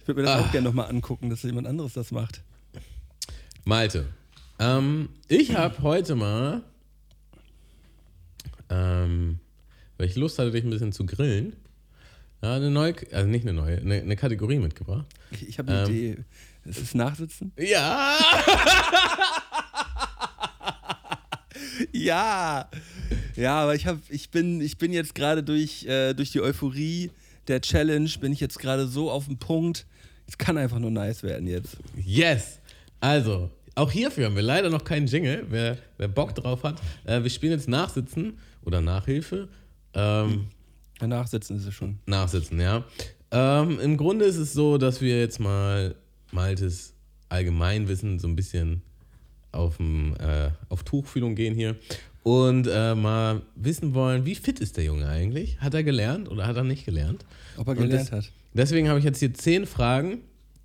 [0.00, 2.40] Ich würde mir das auch gerne nochmal angucken, dass jemand anderes das macht.
[3.64, 4.06] Malte,
[4.58, 6.62] ähm, ich habe heute mal,
[8.70, 9.38] ähm,
[9.98, 11.54] weil ich Lust hatte, dich ein bisschen zu grillen,
[12.42, 15.06] ja, eine neue, also nicht eine neue, eine, eine Kategorie mitgebracht.
[15.32, 15.94] Ich, ich habe eine Ähm.
[15.94, 16.16] Idee.
[16.64, 17.52] Es ist Nachsitzen?
[17.58, 18.16] Ja!
[21.92, 22.68] Ja!
[23.36, 27.10] Ja, aber ich, hab, ich, bin, ich bin jetzt gerade durch, äh, durch die Euphorie
[27.46, 29.86] der Challenge, bin ich jetzt gerade so auf dem Punkt.
[30.26, 31.76] Es kann einfach nur nice werden jetzt.
[31.96, 32.58] Yes!
[33.00, 35.46] Also, auch hierfür haben wir leider noch keinen Jingle.
[35.48, 39.48] Wer, wer Bock drauf hat, äh, wir spielen jetzt Nachsitzen oder Nachhilfe.
[39.98, 40.46] Ähm,
[41.00, 41.98] Ja, Nachsitzen ist es schon.
[42.06, 42.84] Nachsitzen, ja.
[43.30, 45.94] Ähm, Im Grunde ist es so, dass wir jetzt mal
[46.32, 46.94] Maltes
[47.28, 48.82] Allgemeinwissen so ein bisschen
[49.52, 51.76] auf, dem, äh, auf Tuchfühlung gehen hier
[52.22, 55.60] und äh, mal wissen wollen, wie fit ist der Junge eigentlich?
[55.60, 57.24] Hat er gelernt oder hat er nicht gelernt?
[57.56, 58.32] Ob er gelernt das- hat.
[58.54, 60.18] Deswegen habe ich jetzt hier zehn Fragen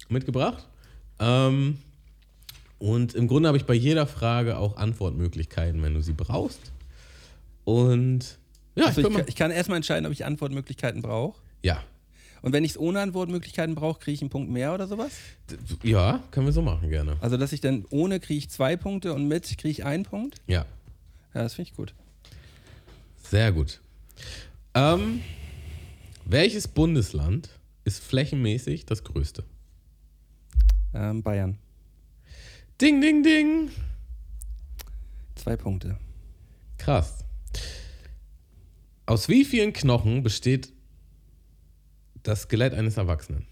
[0.10, 0.68] mitgebracht.
[1.20, 1.78] Ähm,
[2.80, 6.72] und im Grunde habe ich bei jeder Frage auch Antwortmöglichkeiten, wenn du sie brauchst.
[7.66, 8.38] Und
[8.76, 11.40] ja, Also ich kann, ich kann erstmal entscheiden, ob ich Antwortmöglichkeiten brauche.
[11.62, 11.84] ja.
[12.42, 15.12] Und wenn ich es ohne Antwortmöglichkeiten brauche, kriege ich einen Punkt mehr oder sowas?
[15.82, 17.16] Ja, können wir so machen, gerne.
[17.22, 20.42] Also, dass ich dann ohne kriege ich zwei Punkte und mit kriege ich einen Punkt?
[20.46, 20.66] Ja,
[21.34, 21.94] Ja, das finde ich gut.
[23.30, 23.80] sehr gut.
[24.74, 25.22] Ähm,
[26.26, 27.48] welches Bundesland
[27.86, 29.46] ist flächenmäßig das größte?
[30.94, 31.58] Ähm, Bayern.
[32.82, 33.70] Ding, ding, ding.
[35.36, 35.98] Zwei Punkte.
[36.78, 37.23] Krass.
[39.06, 40.72] Aus wie vielen Knochen besteht
[42.24, 43.46] das Skelett eines Erwachsenen?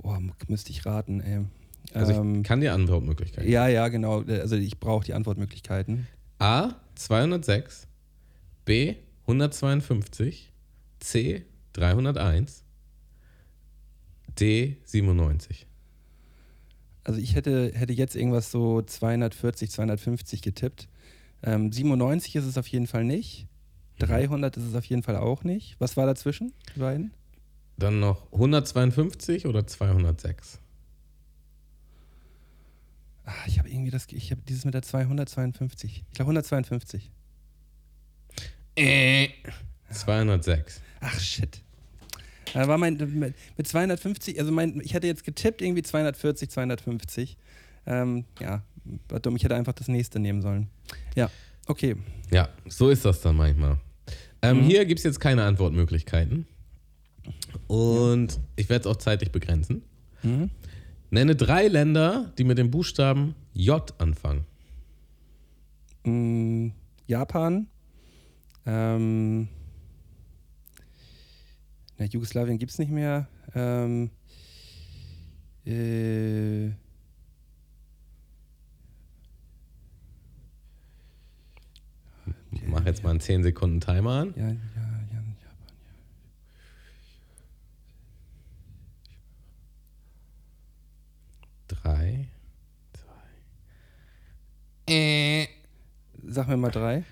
[0.00, 1.44] Boah, müsste ich raten, ey.
[1.92, 3.50] Also ähm, ich kann dir Antwortmöglichkeiten.
[3.50, 4.22] ja, ja, genau.
[4.22, 6.06] Also ich brauche die Antwortmöglichkeiten.
[6.38, 7.86] A 206,
[8.64, 10.52] B 152,
[11.00, 12.64] C 301,
[14.38, 15.66] D 97.
[17.04, 20.88] Also ich hätte, hätte jetzt irgendwas so 240, 250 getippt.
[21.42, 23.46] Ähm, 97 ist es auf jeden Fall nicht.
[23.98, 25.76] 300 ist es auf jeden Fall auch nicht.
[25.78, 27.12] Was war dazwischen, die beiden?
[27.76, 30.60] Dann noch 152 oder 206?
[33.24, 36.04] Ah, ich habe irgendwie das, ich habe dieses mit der 252.
[36.08, 37.10] Ich glaube 152.
[38.76, 39.28] Äh.
[39.90, 40.80] 206.
[41.00, 41.62] Ach shit.
[42.52, 42.96] Da war mein,
[43.56, 47.36] mit 250, also mein, ich hatte jetzt getippt irgendwie 240, 250.
[47.86, 48.62] Ähm, ja,
[49.08, 50.68] war dumm, ich hätte einfach das nächste nehmen sollen.
[51.16, 51.30] Ja,
[51.70, 51.96] okay.
[52.30, 53.78] Ja, so ist das dann manchmal.
[54.42, 54.62] Ähm, Mhm.
[54.64, 56.46] Hier gibt es jetzt keine Antwortmöglichkeiten.
[57.66, 59.82] Und ich werde es auch zeitlich begrenzen.
[60.22, 60.50] Mhm.
[61.10, 64.44] Nenne drei Länder, die mit dem Buchstaben J anfangen.
[66.04, 66.70] Mm,
[67.06, 67.68] Japan.
[68.66, 69.48] Ähm,
[71.98, 73.28] na, Jugoslawien gibt es nicht mehr.
[73.54, 74.10] Ähm,
[75.64, 76.70] äh,
[82.66, 84.34] Mach jetzt mal einen 10 Sekunden Timer an.
[84.36, 84.54] ja, ja, ja,
[85.12, 85.48] Japan, ja.
[91.68, 92.28] Drei,
[92.92, 94.92] zwei.
[94.92, 95.46] Äh.
[96.26, 97.04] Sag mir mal drei.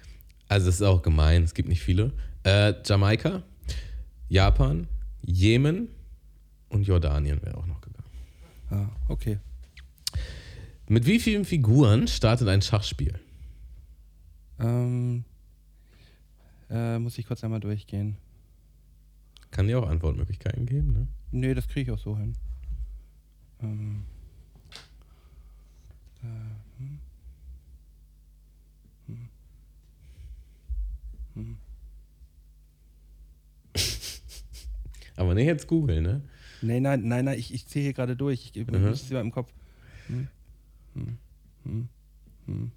[0.48, 2.12] Also es ist auch gemein, es gibt nicht viele.
[2.44, 3.42] Äh, Jamaika,
[4.28, 4.88] Japan,
[5.22, 5.88] Jemen
[6.68, 8.10] und Jordanien wäre auch noch gegangen.
[8.70, 9.38] Ah, okay.
[10.88, 13.18] Mit wie vielen Figuren startet ein Schachspiel?
[14.58, 15.24] Ähm,
[16.72, 18.16] äh, muss ich kurz einmal durchgehen.
[19.50, 21.06] Kann dir auch Antwortmöglichkeiten geben, ne?
[21.30, 22.34] Nee, das kriege ich auch so hin.
[23.60, 24.04] Ähm,
[26.22, 26.26] äh,
[26.78, 26.98] hm.
[29.06, 29.28] Hm.
[31.34, 31.58] Hm.
[35.16, 36.22] Aber nicht jetzt googeln, ne?
[36.62, 38.44] Nee, nein, nein, nein, ich, ich zähle hier gerade durch.
[38.46, 38.94] Ich gebe Mhm.
[39.10, 39.52] immer im Kopf.
[40.06, 40.28] Hm.
[40.94, 41.18] Hm.
[41.64, 41.88] Hm.
[42.46, 42.72] Hm.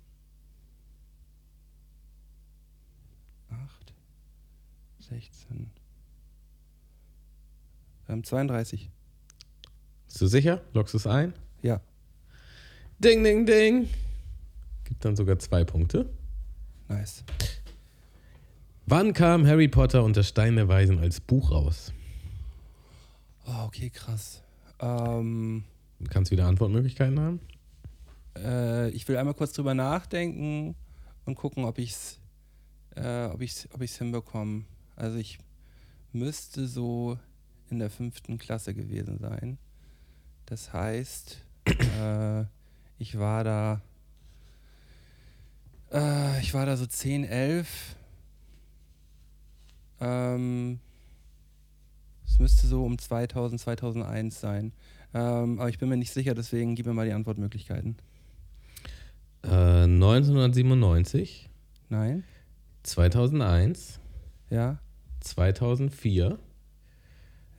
[5.09, 5.69] 16,
[8.09, 8.89] ähm, 32.
[10.07, 10.61] Bist du sicher?
[10.73, 11.33] Loggst du es ein?
[11.61, 11.81] Ja.
[12.99, 13.89] Ding, ding, ding.
[14.85, 16.09] Gibt dann sogar zwei Punkte.
[16.87, 17.23] Nice.
[18.85, 21.91] Wann kam Harry Potter und der Stein der Weisen als Buch raus?
[23.47, 24.41] Oh, okay, krass.
[24.79, 25.63] Ähm,
[25.99, 27.39] Du kannst wieder Antwortmöglichkeiten haben?
[28.37, 30.75] äh, ich will einmal kurz drüber nachdenken
[31.25, 32.19] und gucken, ob ich's,
[32.95, 34.65] äh, ob ich's, ob ich's hinbekomme.
[34.95, 35.37] Also ich
[36.13, 37.17] müsste so
[37.69, 39.57] in der fünften Klasse gewesen sein.
[40.45, 42.45] Das heißt, äh,
[42.99, 43.81] ich war da,
[45.91, 47.95] äh, ich war da so 10, 11.
[49.99, 50.79] Ähm,
[52.27, 54.73] Es müsste so um 2000, 2001 sein.
[55.13, 57.95] Ähm, aber ich bin mir nicht sicher, deswegen gib mir mal die Antwortmöglichkeiten.
[59.43, 61.49] Äh, 1997,
[61.89, 62.23] Nein?
[62.83, 63.99] 2001,
[64.49, 64.79] Ja?
[65.25, 66.37] 2004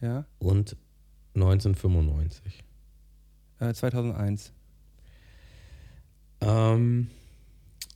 [0.00, 0.24] Ja?
[0.38, 0.76] und
[1.34, 2.64] 1995.
[3.60, 4.52] Äh, 2001.
[6.40, 7.08] Ähm,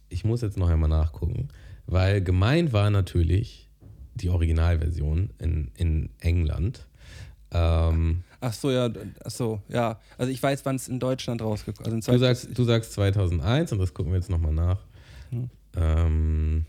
[0.09, 1.49] ich muss jetzt noch einmal nachgucken,
[1.87, 3.68] weil gemeint war natürlich
[4.14, 6.87] die Originalversion in, in England.
[7.53, 8.89] Ähm, Ach so, ja,
[9.25, 10.01] ach so, ja.
[10.16, 13.73] Also ich weiß, wann es in Deutschland rausgekommen also in du, sagst, du sagst 2001
[13.73, 14.79] und das gucken wir jetzt nochmal nach.
[15.31, 15.51] Hm.
[15.77, 16.66] Ähm,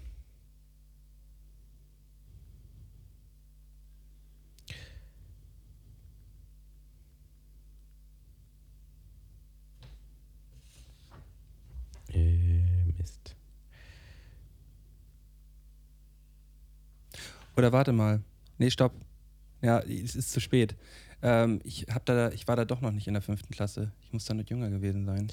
[17.58, 18.22] Oder warte mal.
[18.58, 18.94] Nee, stopp.
[19.62, 20.76] Ja, es ist zu spät.
[21.22, 23.92] Ähm, ich, hab da, ich war da doch noch nicht in der fünften Klasse.
[24.02, 25.28] Ich muss da noch jünger gewesen sein.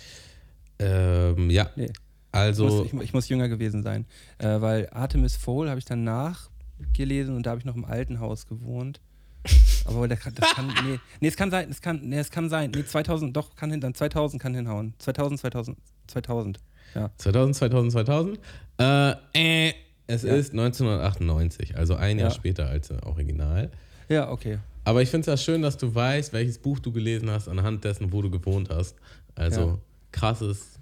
[0.78, 1.90] Ähm, ja, Nee.
[2.30, 2.84] also.
[2.84, 4.04] ich, muss, ich, ich muss jünger gewesen sein.
[4.38, 8.20] Äh, weil Artemis Fowl habe ich dann nachgelesen und da habe ich noch im alten
[8.20, 9.00] Haus gewohnt.
[9.86, 12.50] Aber der kann, das kann, nee, nee, es kann sein, es kann, nee, es kann
[12.50, 14.92] sein, nee, 2000, doch, kann hin, dann 2000 kann hinhauen.
[14.98, 16.58] 2000, 2000, 2000,
[16.94, 17.10] ja.
[17.16, 18.40] 2000, 2000, 2000.
[18.78, 19.74] Äh, äh,
[20.08, 20.34] es Ja.
[20.34, 22.34] ist 1998, also ein Jahr Ja.
[22.34, 23.70] später als das Original.
[24.08, 24.58] Ja, okay.
[24.84, 27.84] Aber ich finde es ja schön, dass du weißt, welches Buch du gelesen hast, anhand
[27.84, 28.96] dessen, wo du gewohnt hast.
[29.36, 29.78] Also Ja.
[30.12, 30.78] krasses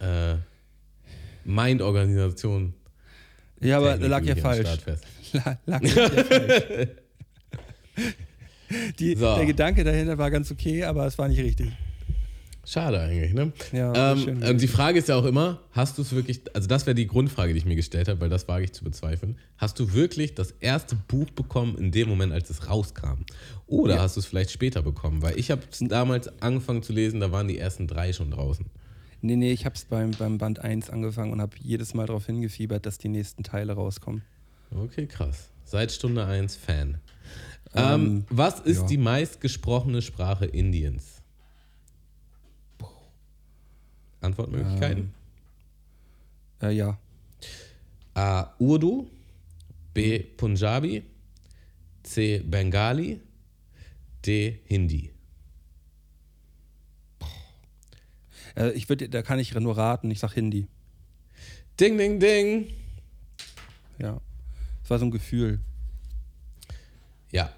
[0.00, 0.34] äh,
[1.44, 2.74] Mind-Organisation.
[3.60, 4.68] Ja, aber Technik lag ja falsch.
[5.32, 6.88] La- lag ja falsch.
[9.00, 9.34] Die, So.
[9.36, 11.72] Der Gedanke dahinter war ganz okay, aber es war nicht richtig.
[12.70, 13.50] Schade eigentlich, ne?
[13.72, 14.42] Ja, ähm, schön.
[14.42, 17.06] ähm, die Frage ist ja auch immer, hast du es wirklich, also das wäre die
[17.06, 19.38] Grundfrage, die ich mir gestellt habe, weil das wage ich zu bezweifeln.
[19.56, 23.24] Hast du wirklich das erste Buch bekommen in dem Moment, als es rauskam?
[23.66, 24.02] Oder Ja.
[24.02, 25.22] hast du es vielleicht später bekommen?
[25.22, 28.66] Weil ich habe es damals angefangen zu lesen, da waren die ersten drei schon draußen.
[29.22, 32.26] Nee, nee, ich habe es beim, beim Band 1 angefangen und habe jedes Mal darauf
[32.26, 34.22] hingefiebert, dass die nächsten Teile rauskommen.
[34.70, 35.48] Okay, krass.
[35.64, 36.98] Seit Stunde 1 Fan.
[37.74, 38.86] Ähm, Ähm, was ist ja.
[38.88, 41.17] die meistgesprochene Sprache Indiens?
[44.20, 45.12] Antwortmöglichkeiten?
[46.62, 46.98] Äh, ja.
[48.14, 48.52] A.
[48.58, 49.08] Urdu.
[49.94, 50.18] B.
[50.18, 51.02] Punjabi.
[52.02, 52.40] C.
[52.44, 53.20] Bengali.
[54.24, 54.60] D.
[54.66, 55.10] Hindi.
[58.56, 60.66] Äh, ich würde, da kann ich nur raten, ich sag Hindi.
[61.78, 62.74] Ding, ding, ding.
[63.98, 64.20] Ja.
[64.82, 65.60] Es war so ein Gefühl.
[67.30, 67.52] Ja.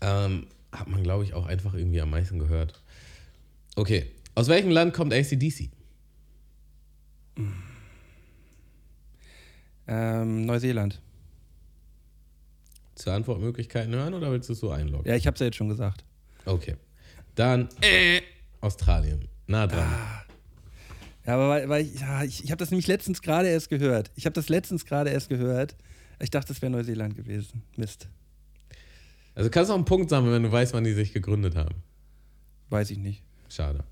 [0.00, 2.80] Ähm, hat man, glaube ich, auch einfach irgendwie am meisten gehört.
[3.76, 4.06] Okay.
[4.34, 5.70] Aus welchem Land kommt ACDC?
[9.88, 11.00] Ähm, Neuseeland.
[12.94, 15.06] Zur Antwortmöglichkeiten hören oder willst du es so einloggen?
[15.06, 16.04] Ja, ich habe es ja jetzt schon gesagt.
[16.44, 16.76] Okay.
[17.34, 18.22] Dann äh,
[18.60, 19.28] Australien.
[19.46, 19.86] Nah dran.
[21.26, 24.10] Ja, aber weil, weil ich, ja, ich, ich habe das nämlich letztens gerade erst gehört.
[24.14, 25.76] Ich habe das letztens gerade erst gehört.
[26.20, 27.62] Ich dachte, es wäre Neuseeland gewesen.
[27.76, 28.08] Mist.
[29.34, 31.82] Also kannst du auch einen Punkt sammeln, wenn du weißt, wann die sich gegründet haben.
[32.70, 33.22] Weiß ich nicht.
[33.48, 33.84] Schade.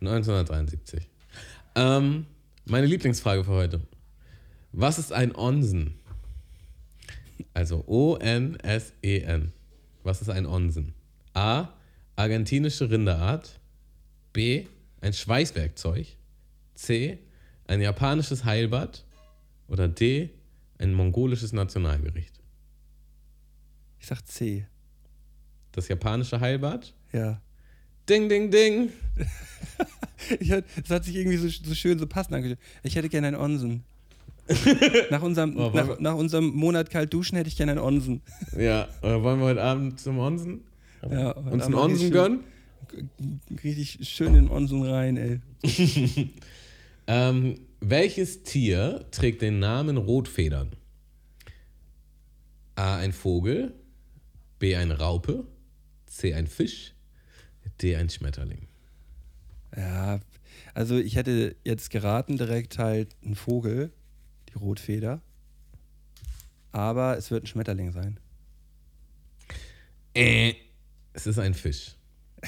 [0.00, 1.08] 1973.
[1.74, 2.26] Ähm,
[2.66, 3.80] meine Lieblingsfrage für heute.
[4.72, 5.94] Was ist ein Onsen?
[7.54, 9.52] Also O-N-S-E-N.
[10.02, 10.94] Was ist ein Onsen?
[11.32, 11.68] A.
[12.16, 13.60] Argentinische Rinderart.
[14.32, 14.66] B.
[15.00, 16.16] Ein Schweißwerkzeug.
[16.74, 17.18] C.
[17.66, 19.04] Ein japanisches Heilbad.
[19.68, 20.30] Oder D.
[20.78, 22.40] Ein mongolisches Nationalgericht.
[23.98, 24.66] Ich sag C.
[25.72, 26.94] Das japanische Heilbad.
[27.12, 27.40] Ja.
[28.08, 28.90] Ding, ding, ding.
[30.40, 32.58] Ich hat, das hat sich irgendwie so, so schön so passend angehört.
[32.82, 33.84] Ich hätte gerne einen Onsen.
[35.10, 38.22] nach, unserem, Oh, nach, nach unserem Monat kalt duschen hätte ich gerne einen Onsen.
[38.58, 40.62] Ja, äh, wollen wir heute Abend zum Onsen?
[41.08, 42.44] Ja, Uns einen Onsen gönnen?
[42.90, 45.40] schön- Richtig schön in den Onsen rein, ey.
[47.06, 50.72] Ähm, welches Tier trägt den Namen Rotfedern?
[52.74, 52.96] A.
[52.96, 53.74] Ein Vogel.
[54.58, 54.74] B.
[54.74, 55.44] Eine Raupe.
[56.06, 56.34] C.
[56.34, 56.94] Ein Fisch.
[57.82, 57.96] D.
[57.96, 58.68] Ein Schmetterling.
[59.76, 60.20] Ja,
[60.74, 63.92] also ich hätte jetzt geraten, direkt halt ein Vogel,
[64.48, 65.20] die Rotfeder.
[66.72, 68.18] Aber es wird ein Schmetterling sein.
[70.14, 70.54] Äh.
[71.16, 71.92] Es ist ein Fisch.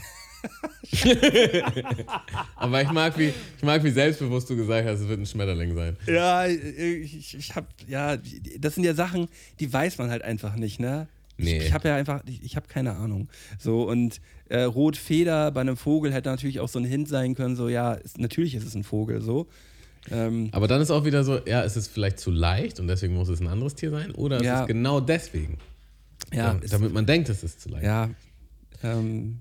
[2.57, 5.75] Aber ich mag, wie, ich mag, wie selbstbewusst du gesagt hast, es wird ein Schmetterling
[5.75, 5.97] sein.
[6.07, 8.19] Ja, ich, ich habe, ja,
[8.59, 11.09] das sind ja Sachen, die weiß man halt einfach nicht, ne?
[11.39, 11.59] Nee.
[11.59, 13.29] Ich, ich habe ja einfach, ich, ich habe keine Ahnung.
[13.59, 17.57] So, und äh, Rotfeder bei einem Vogel hätte natürlich auch so ein Hint sein können,
[17.57, 19.47] so, ja, ist, natürlich ist es ein Vogel, so.
[20.11, 23.15] Ähm, Aber dann ist auch wieder so, ja, ist es vielleicht zu leicht und deswegen
[23.15, 24.11] muss es ein anderes Tier sein?
[24.13, 24.63] Oder ist Ja.
[24.63, 25.59] es genau deswegen?
[26.33, 27.85] Ja, damit, damit man denkt, es ist zu leicht.
[27.85, 28.11] Ja.
[28.83, 29.39] Ähm,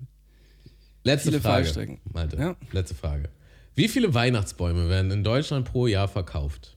[1.04, 1.98] Letzte viele Frage.
[2.12, 2.56] Malte, Ja.
[2.72, 3.28] letzte Frage.
[3.74, 6.76] Wie viele Weihnachtsbäume werden in Deutschland pro Jahr verkauft?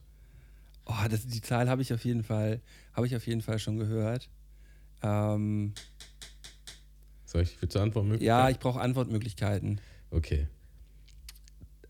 [0.86, 2.60] oh, das, die Zahl habe ich auf jeden Fall,
[2.94, 4.28] habe ich auf jeden Fall schon gehört.
[5.02, 5.72] Ähm,
[7.24, 8.26] Soll ich für zur Antwort möglich?
[8.26, 9.80] ja, ich brauche Antwortmöglichkeiten.
[10.10, 10.46] Okay.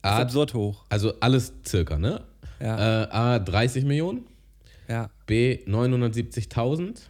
[0.03, 0.85] A, absurd hoch.
[0.89, 2.25] also alles circa, ne?
[2.61, 4.27] Ja, Äh, A 30 Millionen,
[4.89, 7.01] ja, B 970.000,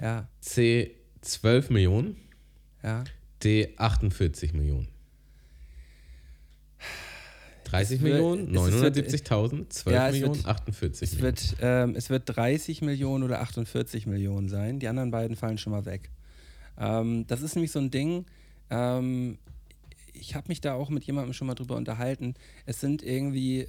[0.00, 2.16] ja, C 12 Millionen,
[2.82, 3.04] ja.
[3.42, 4.88] D 48 Millionen.
[7.72, 11.36] 30 Es Millionen, es wird- 970.000, 12 Ja, Millionen, wird- 48 Es Millionen.
[11.36, 14.78] wird, ähm, es wird 30 Millionen oder 48 Millionen sein.
[14.78, 16.10] Die anderen beiden fallen schon mal weg.
[16.78, 18.26] Ähm, das ist nämlich so ein Ding.
[18.70, 19.38] Ähm,
[20.12, 22.34] ich habe mich da auch mit jemandem schon mal drüber unterhalten.
[22.66, 23.66] Es sind irgendwie,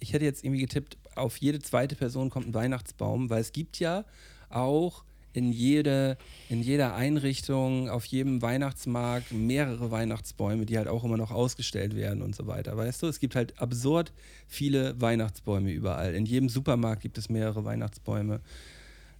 [0.00, 3.78] ich hätte jetzt irgendwie getippt, auf jede zweite Person kommt ein Weihnachtsbaum, weil es gibt
[3.78, 4.04] ja
[4.48, 5.04] auch
[5.36, 6.16] in, jede,
[6.48, 12.22] in jeder Einrichtung, auf jedem Weihnachtsmarkt mehrere Weihnachtsbäume, die halt auch immer noch ausgestellt werden
[12.22, 12.74] und so weiter.
[12.74, 14.14] Weißt du, es gibt halt absurd
[14.48, 16.14] viele Weihnachtsbäume überall.
[16.14, 18.40] In jedem Supermarkt gibt es mehrere Weihnachtsbäume.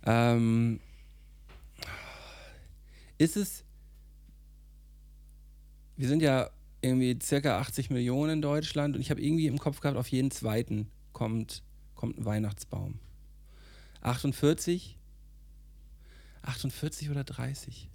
[0.06, 0.80] Ähm,
[3.18, 3.64] ist es.
[5.98, 6.48] Wir sind ja
[6.80, 10.30] irgendwie circa 80 Millionen in Deutschland und ich habe irgendwie im Kopf gehabt, auf jeden
[10.30, 11.62] zweiten kommt,
[11.94, 13.00] kommt ein Weihnachtsbaum.
[14.00, 14.96] 48?
[16.46, 17.88] 48 oder 30?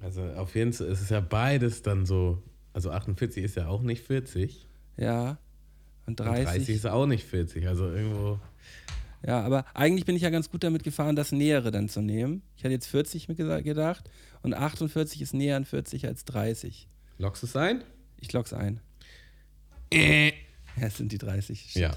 [0.00, 2.42] Also auf jeden Fall ist es ja beides dann so.
[2.72, 4.66] Also 48 ist ja auch nicht 40.
[4.96, 5.38] Ja.
[6.06, 6.44] Und Und 30.
[6.44, 7.66] 30 ist auch nicht 40.
[7.68, 8.38] Also irgendwo.
[9.26, 12.42] Ja, aber eigentlich bin ich ja ganz gut damit gefahren, das Nähere dann zu nehmen.
[12.56, 14.10] Ich hatte jetzt 40 mir gesa- gedacht
[14.42, 16.88] und 48 ist näher an 40 als 30.
[17.18, 17.82] Lockst du es ein?
[18.20, 18.80] Ich logg's ein.
[19.90, 20.32] Äh.
[20.76, 21.70] Ja, es sind die 30.
[21.70, 21.82] Shit.
[21.82, 21.96] Ja.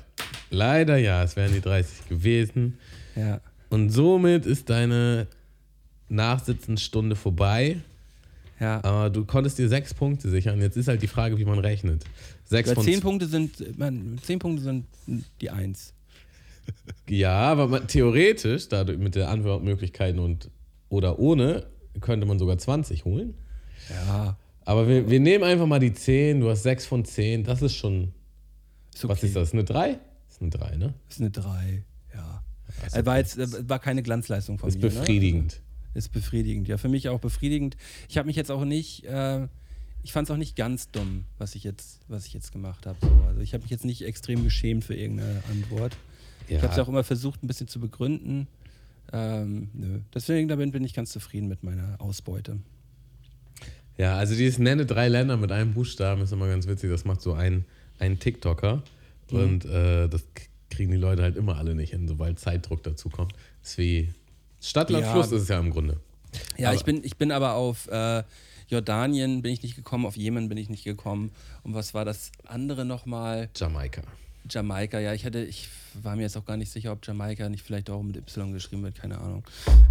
[0.51, 2.77] Leider ja, es wären die 30 gewesen.
[3.15, 3.41] Ja.
[3.69, 5.27] Und somit ist deine
[6.09, 7.77] Nachsitzenstunde vorbei.
[8.59, 8.83] Ja.
[8.83, 10.59] Aber du konntest dir sechs Punkte sichern.
[10.61, 12.03] Jetzt ist halt die Frage, wie man rechnet.
[12.45, 14.85] Sechs Ja, von 10 Punkte sind, man, 10 Punkte sind
[15.41, 15.93] die 1.
[17.07, 20.49] Ja, aber man, theoretisch, dadurch mit der Antwortmöglichkeiten und
[20.89, 21.65] oder ohne,
[22.01, 23.35] könnte man sogar 20 holen.
[23.89, 24.35] Ja.
[24.65, 26.41] Aber wir, wir nehmen einfach mal die 10.
[26.41, 27.45] Du hast 6 von 10.
[27.45, 28.11] Das ist schon.
[28.93, 29.13] Ist okay.
[29.13, 29.53] Was ist das?
[29.53, 29.93] Eine 3?
[30.27, 30.93] Das ist eine 3, ne?
[31.09, 31.83] Ist eine 3.
[32.13, 32.43] Ja.
[32.91, 34.89] Äh, War jetzt war keine Glanzleistung von ist mir.
[34.89, 35.53] befriedigend.
[35.53, 35.66] Ne?
[35.97, 36.67] Ist befriedigend.
[36.67, 37.75] Ja, für mich auch befriedigend.
[38.07, 39.47] Ich habe mich jetzt auch nicht, äh,
[40.03, 42.99] ich fand es auch nicht ganz dumm, was ich jetzt, was ich jetzt gemacht habe.
[43.01, 43.09] So.
[43.27, 45.97] Also ich habe mich jetzt nicht extrem geschämt für irgendeine Antwort.
[46.47, 48.47] Ich habe es auch immer versucht, ein bisschen zu begründen.
[49.11, 50.01] Ähm, nö.
[50.13, 52.59] Deswegen damit bin ich ganz zufrieden mit meiner Ausbeute.
[53.97, 56.91] Ja, also dieses nenne drei Länder mit einem Buchstaben ist immer ganz witzig.
[56.91, 57.65] Das macht so ein,
[57.97, 58.83] ein TikToker.
[59.31, 59.39] Mhm.
[59.39, 60.23] Und äh, das
[60.69, 63.33] kriegen die Leute halt immer alle nicht hin, sobald Zeitdruck dazu kommt.
[63.63, 64.09] Das ist wie
[64.61, 65.11] Stadt, Land, Ja.
[65.13, 65.99] Fluss ist es ja im Grunde.
[66.57, 68.23] Ja, Aber- ich bin, ich bin aber auf äh,
[68.69, 71.31] Jordanien bin ich nicht gekommen, auf Jemen bin ich nicht gekommen.
[71.63, 73.49] Und was war das andere nochmal?
[73.55, 74.01] Jamaika.
[74.49, 75.67] Jamaika, ja, ich hatte, ich
[76.01, 78.83] war mir jetzt auch gar nicht sicher, ob Jamaika nicht vielleicht auch mit Y geschrieben
[78.83, 79.43] wird, keine Ahnung.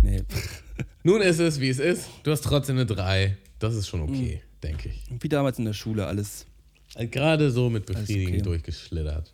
[0.03, 0.23] Nee.
[1.03, 2.09] Nun ist es, wie es ist.
[2.23, 3.37] Du hast trotzdem eine 3.
[3.59, 4.61] Das ist schon okay, Mhm.
[4.63, 5.03] denke ich.
[5.21, 6.47] Wie damals in der Schule, alles,
[6.95, 8.43] Halt Gerade so mit Alles befriedigend okay.
[8.43, 9.33] durchgeschlittert.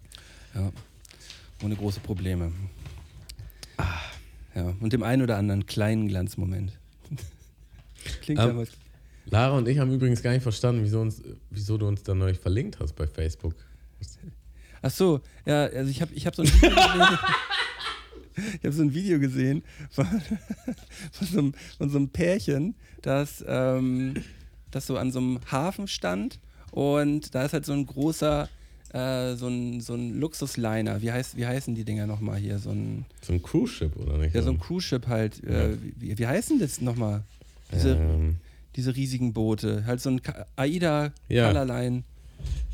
[0.54, 0.72] ja,
[1.62, 2.52] ohne große Probleme.
[4.54, 6.78] Ja, und dem einen oder anderen kleinen Glanzmoment.
[8.22, 8.66] Klingt Ähm, aber.
[9.26, 12.38] Lara und ich haben übrigens gar nicht verstanden, wieso, uns, wieso du uns dann neulich
[12.38, 13.54] verlinkt hast bei Facebook.
[14.82, 17.18] Ach so, ja, also ich habe ich hab so ein Video gesehen.
[18.34, 20.06] Ich habe so ein Video gesehen von,
[21.12, 24.14] von, so, einem, von so einem Pärchen, das, ähm,
[24.70, 26.38] das so an so einem Hafen stand
[26.70, 28.48] und da ist halt so ein großer,
[28.92, 31.00] äh, so ein, so ein Luxusliner.
[31.02, 32.58] Wie, heißt, wie heißen die Dinger nochmal hier?
[32.58, 34.34] So ein, So ein Cruise-Ship, oder nicht?
[34.34, 35.42] ja, so ein Cruise Ship halt.
[35.44, 37.22] Äh, wie, wie heißen das nochmal?
[37.72, 38.36] Diese, ähm,
[38.76, 39.84] diese riesigen Boote.
[39.86, 40.20] Halt so ein
[40.56, 41.48] AIDA Ja.
[41.50, 42.02] Colorline.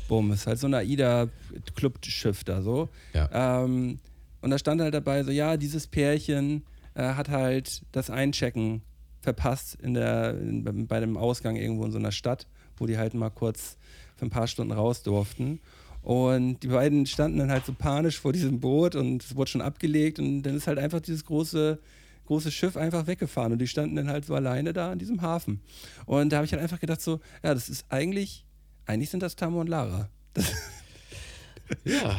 [0.07, 1.29] Bumm, ist halt so ein AIDA
[1.75, 2.89] Clubschiff da so.
[3.13, 3.63] ja.
[3.63, 3.99] Ähm,
[4.41, 6.63] und da stand halt dabei so, ja, dieses Pärchen
[6.95, 8.81] äh, hat halt das Einchecken
[9.21, 12.47] verpasst in der, in, bei dem Ausgang irgendwo in so einer Stadt,
[12.77, 13.77] wo die halt mal kurz
[14.15, 15.59] für ein paar Stunden raus durften.
[16.01, 19.61] Und die beiden standen dann halt so panisch vor diesem Boot und es wurde schon
[19.61, 21.79] abgelegt und dann ist halt einfach dieses große,
[22.25, 25.61] große Schiff einfach weggefahren und die standen dann halt so alleine da an diesem Hafen.
[26.05, 28.45] Und da habe ich halt einfach gedacht so, ja, das ist eigentlich,
[28.85, 30.09] eigentlich sind das Tamo und Lara.
[30.33, 30.51] Das,
[31.83, 32.11] ja.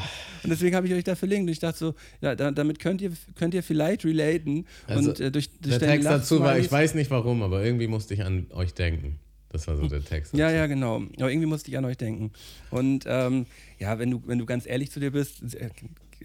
[0.43, 1.49] und deswegen habe ich euch da verlinkt.
[1.49, 4.67] Und ich dachte so, ja, da, damit könnt ihr, könnt ihr vielleicht relaten.
[4.87, 7.87] Also, und äh, durch, durch Der Text dazu war, ich weiß nicht warum, aber irgendwie
[7.87, 9.19] musste ich an euch denken.
[9.53, 10.33] Das war so der Text.
[10.35, 10.97] Ja, ja, genau.
[11.19, 12.31] Aber irgendwie musste ich an euch denken.
[12.71, 13.47] Und ähm,
[13.79, 15.43] ja, wenn du, wenn du ganz ehrlich zu dir bist,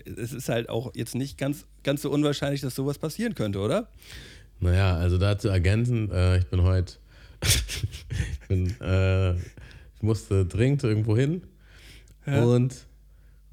[0.06, 3.88] es ist halt auch jetzt nicht ganz, ganz so unwahrscheinlich, dass sowas passieren könnte, oder?
[4.60, 6.94] Naja, also dazu ergänzen, äh, ich bin heute,
[7.42, 11.42] ich bin, äh, ich musste dringend irgendwo hin
[12.28, 12.44] Ja.
[12.44, 12.86] und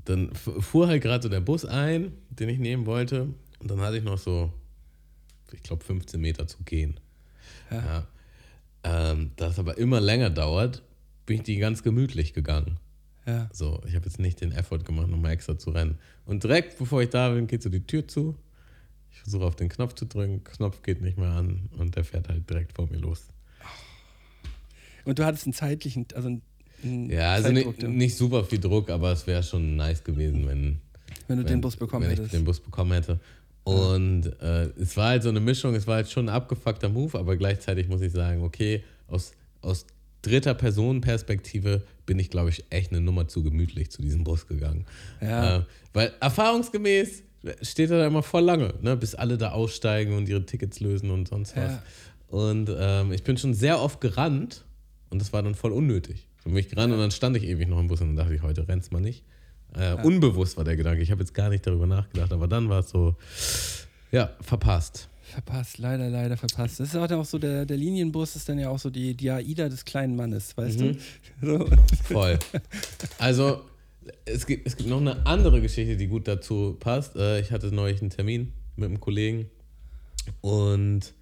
[0.04, 3.28] dann fu- fuhr halt gerade so der Bus ein, den ich nehmen wollte
[3.60, 4.52] und dann hatte ich noch so,
[5.52, 7.00] ich glaube 15 Meter zu gehen.
[7.70, 7.78] Ja.
[7.78, 8.06] Ja.
[8.84, 10.82] Ähm, da es aber immer länger dauert,
[11.26, 12.78] bin ich die ganz gemütlich gegangen.
[13.26, 13.48] Ja.
[13.52, 15.98] So, ich habe jetzt nicht den Effort gemacht, nochmal extra zu rennen.
[16.26, 18.36] Und direkt bevor ich da bin, geht so die Tür zu.
[19.12, 22.28] Ich versuche auf den Knopf zu drücken, Knopf geht nicht mehr an und der fährt
[22.28, 23.28] halt direkt vor mir los.
[25.04, 26.42] Und du hattest einen zeitlichen, also einen,
[26.82, 27.88] einen Ja, also nicht, ne?
[27.88, 30.80] nicht super viel Druck, aber es wäre schon nice gewesen, wenn,
[31.28, 32.32] wenn du wenn, den Bus bekommen wenn hättest.
[32.32, 33.20] ich den Bus bekommen hätte.
[33.64, 37.18] Und äh, es war halt so eine Mischung, es war halt schon ein abgefuckter Move,
[37.18, 39.86] aber gleichzeitig muss ich sagen, okay, aus, aus
[40.22, 44.86] dritter Personenperspektive bin ich, glaube ich, echt eine Nummer zu gemütlich zu diesem Bus gegangen.
[45.20, 45.58] Ja.
[45.58, 47.22] Äh, weil erfahrungsgemäß
[47.60, 51.10] steht er da immer voll lange, ne, bis alle da aussteigen und ihre Tickets lösen
[51.10, 51.72] und sonst was.
[51.72, 51.82] Ja.
[52.28, 54.64] Und ähm, ich bin schon sehr oft gerannt
[55.10, 56.28] und das war dann voll unnötig.
[56.38, 58.42] Für mich gerannt und dann stand ich ewig noch im Bus und dann dachte ich,
[58.42, 59.24] heute rennst mal nicht.
[59.76, 61.02] Äh, Unbewusst war der Gedanke.
[61.02, 63.14] Ich habe jetzt gar nicht darüber nachgedacht, aber dann war es so,
[64.10, 65.08] ja, verpasst.
[65.22, 66.78] Verpasst, leider, leider verpasst.
[66.78, 69.14] Das ist auch, dann auch so, der, der Linienbus ist dann ja auch so die,
[69.14, 70.98] die AIDA des kleinen Mannes, weißt Mhm.
[71.40, 71.58] du?
[71.68, 71.68] So.
[72.04, 72.38] Voll.
[73.18, 73.62] Also,
[74.26, 77.16] es gibt, es gibt noch eine andere Geschichte, die gut dazu passt.
[77.16, 79.46] Äh, Ich hatte neulich einen Termin mit einem Kollegen
[80.40, 81.14] und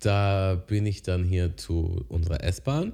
[0.00, 2.92] da bin ich dann hier zu unserer S-Bahn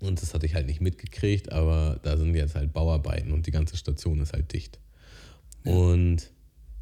[0.00, 3.50] und das hatte ich halt nicht mitgekriegt, aber da sind jetzt halt Bauarbeiten und die
[3.50, 4.78] ganze Station ist halt dicht.
[5.64, 6.30] Und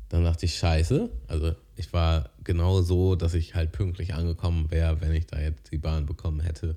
[0.08, 5.00] dann dachte ich, scheiße, also ich war genau so, dass ich halt pünktlich angekommen wäre,
[5.00, 6.76] wenn ich da jetzt die Bahn bekommen hätte.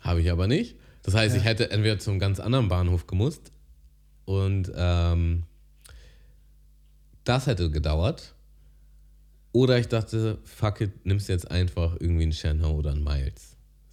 [0.00, 0.76] Habe ich aber nicht.
[1.02, 3.52] Das heißt, ich hätte entweder zum ganz anderen Bahnhof gemusst
[4.26, 5.44] und ähm,
[7.24, 8.34] das hätte gedauert.
[9.52, 13.49] Oder ich dachte, fuck it, nimmst jetzt einfach irgendwie einen Schernau oder einen Miles.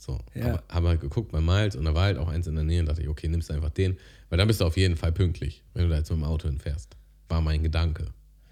[0.08, 0.46] So, Ja.
[0.54, 2.80] aber habe halt geguckt bei Miles und da war halt auch eins in der Nähe
[2.80, 3.98] und dachte ich, okay, nimmst einfach den,
[4.30, 6.48] weil dann bist du auf jeden Fall pünktlich, wenn du da jetzt mit dem Auto
[6.48, 6.96] hinfährst.
[7.28, 8.08] War mein Gedanke.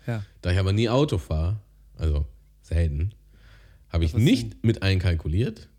[0.06, 0.24] Ja.
[0.42, 1.62] Da ich aber nie Auto fahre,
[1.98, 2.26] also
[2.62, 3.14] selten,
[3.90, 5.70] habe ich nicht mit einkalkuliert,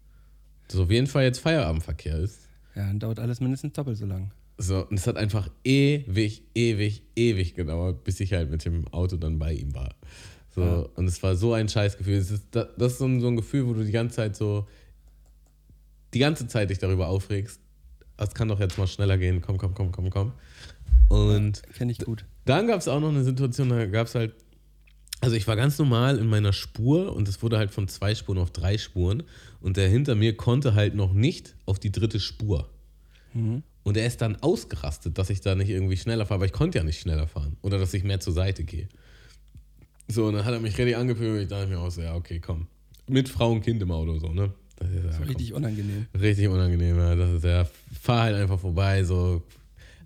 [0.68, 2.41] dass auf jeden Fall jetzt Feierabendverkehr ist.
[2.74, 4.31] ja, dann dauert alles mindestens doppelt so lang.
[4.59, 9.16] So, und es hat einfach ewig, ewig, ewig gedauert, bis ich halt mit dem Auto
[9.18, 9.95] dann bei ihm war.
[10.55, 10.77] So, Ja.
[10.95, 12.16] und es war so ein Scheißgefühl.
[12.16, 14.35] Es ist, das das ist so ein, so ein Gefühl, wo du die ganze Zeit
[14.35, 14.66] so,
[16.16, 17.60] die ganze Zeit dich darüber aufregst.
[18.16, 20.32] Es kann doch jetzt mal schneller gehen, komm, komm, komm, komm, komm.
[21.10, 22.24] Und Kenne ich gut.
[22.46, 24.34] dann gab es auch noch eine Situation, da gab es halt,
[25.20, 28.38] also ich war ganz normal in meiner Spur und es wurde halt von zwei Spuren
[28.38, 29.24] auf drei Spuren
[29.60, 32.70] und der hinter mir konnte halt noch nicht auf die dritte Spur.
[33.82, 36.78] Und er ist dann ausgerastet, dass ich da nicht irgendwie schneller fahre, aber ich konnte
[36.78, 38.88] ja nicht schneller fahren oder dass ich mehr zur Seite gehe.
[40.08, 42.14] So, und dann hat er mich richtig angepöbelt und ich dachte mir auch so, ja,
[42.14, 42.68] okay, komm.
[43.06, 44.54] Mit Frau und Kind im Auto, so, ne?
[44.77, 45.29] Das ist Das ist komm.
[45.29, 46.07] richtig unangenehm.
[46.18, 47.14] Richtig unangenehm, ja.
[47.14, 47.66] Das ist ja,
[48.01, 49.43] fahr halt einfach vorbei, so.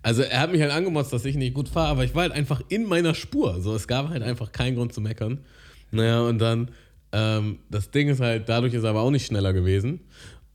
[0.03, 2.31] Also er hat mich halt angemotzt, dass ich nicht gut fahre, aber ich war halt
[2.31, 3.61] einfach in meiner Spur.
[3.61, 5.39] So, es gab halt einfach keinen Grund zu meckern.
[5.91, 6.69] Naja, und dann,
[7.11, 9.99] ähm, das Ding ist halt, dadurch ist er aber auch nicht schneller gewesen.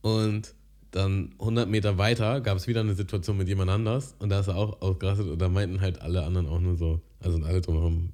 [0.01, 0.53] Und
[0.91, 4.47] dann 100 Meter weiter gab es wieder eine Situation mit jemand anders und da ist
[4.47, 8.13] er auch ausgerastet und da meinten halt alle anderen auch nur so, also alle drumherum,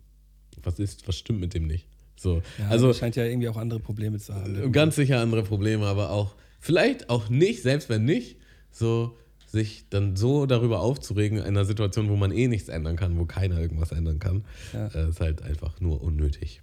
[0.64, 1.88] was ist, was stimmt mit dem nicht?
[2.16, 4.72] So, Ja, also scheint ja irgendwie auch andere Probleme zu haben.
[4.72, 8.38] Ganz sicher andere Probleme, aber auch, vielleicht auch nicht, selbst wenn nicht,
[8.72, 13.18] so sich dann so darüber aufzuregen in einer Situation, wo man eh nichts ändern kann,
[13.20, 14.88] wo keiner irgendwas ändern kann, Ja.
[14.88, 16.62] äh, ist halt einfach nur unnötig.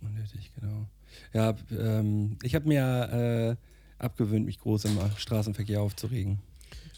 [0.00, 0.86] Unnötig, genau.
[1.32, 6.38] Ja, ähm, ich habe mir äh, abgewöhnt, mich groß im Straßenverkehr aufzuregen.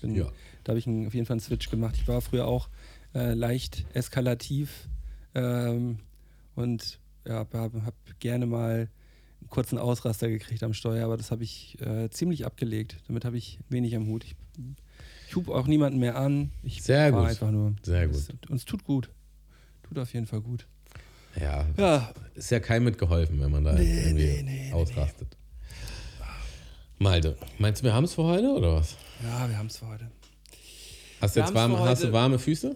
[0.03, 0.31] Bin, Ja.
[0.65, 1.95] Da habe ich einen, auf jeden Fall einen Switch gemacht.
[1.97, 2.69] Ich war früher auch
[3.15, 4.89] äh, leicht eskalativ
[5.35, 5.99] ähm,
[6.55, 6.99] und
[7.31, 8.89] ja, habe hab gerne mal
[9.41, 12.97] einen kurzen Ausraster gekriegt am Steuer, aber das habe ich äh, ziemlich abgelegt.
[13.07, 14.25] Damit habe ich wenig am Hut.
[14.25, 14.35] Ich,
[15.29, 16.51] ich hub auch niemanden mehr an.
[16.63, 17.27] Ich Sehr gut.
[17.27, 17.75] einfach nur.
[17.83, 18.17] Sehr gut.
[18.17, 19.11] Es, und es tut gut.
[19.85, 20.67] Tut auf jeden Fall gut.
[21.41, 25.37] Ja, Ja, ist ja keinem mitgeholfen, wenn man da Nee, irgendwie nee, nee, ausrastet.
[26.99, 28.97] Malte, meinst du, wir haben es für heute oder was?
[29.23, 30.11] ja wir haben es für heute.
[31.21, 32.75] Hast du jetzt für hast du warme Füße?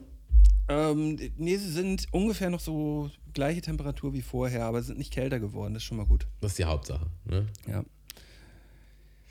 [0.68, 5.41] Ähm, nee, sie sind ungefähr noch so gleiche Temperatur wie vorher, aber sind nicht kälter
[5.41, 5.74] geworden.
[5.74, 6.26] Das ist schon mal gut.
[6.41, 7.07] Das ist die Hauptsache.
[7.24, 7.47] Ne?
[7.68, 7.85] Ja.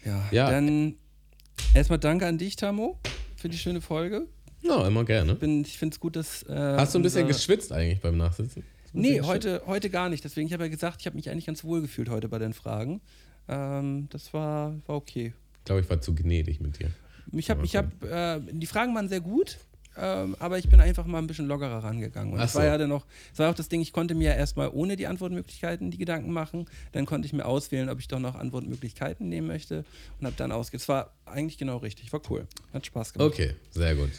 [0.05, 0.51] Ja, Ja.
[0.51, 0.95] dann
[1.73, 2.99] erstmal danke an dich, Tamo,
[3.37, 4.27] für die schöne Folge.
[4.61, 5.35] Ja, immer gerne.
[5.35, 6.43] Bin, ich finde es gut, dass.
[6.43, 8.63] Äh, Hast du ein bisschen geschwitzt eigentlich beim Nachsitzen?
[8.93, 10.23] Nee, heute, heute gar nicht.
[10.23, 12.53] Deswegen, ich habe ja gesagt, ich habe mich eigentlich ganz wohl gefühlt heute bei den
[12.53, 13.01] Fragen.
[13.47, 15.33] Ähm, das war, war okay.
[15.59, 16.91] Ich glaube, ich war zu gnädig mit dir.
[17.31, 19.57] Ich habe, ich habe, äh, die Fragen waren sehr gut.
[19.97, 22.33] Ähm, aber ich bin einfach mal ein bisschen lockerer rangegangen.
[22.33, 22.67] Und Ach es war so.
[22.67, 25.07] ja dann noch, es war auch das Ding, ich konnte mir ja erstmal ohne die
[25.07, 26.65] Antwortmöglichkeiten die Gedanken machen.
[26.91, 29.85] Dann konnte ich mir auswählen, ob ich doch noch Antwortmöglichkeiten nehmen möchte
[30.19, 30.81] und habe dann ausgewählt.
[30.81, 32.47] Es war eigentlich genau richtig, war cool.
[32.73, 33.33] Hat Spaß gemacht.
[33.33, 34.11] Okay, sehr gut.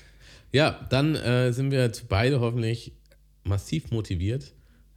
[0.53, 2.93] Ja, dann äh, sind wir jetzt beide hoffentlich
[3.43, 4.53] massiv motiviert,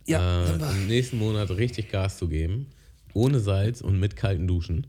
[0.06, 2.68] Ja, äh, im nächsten Monat richtig Gas zu geben.
[3.14, 4.86] Ohne Salz und mit kalten Duschen.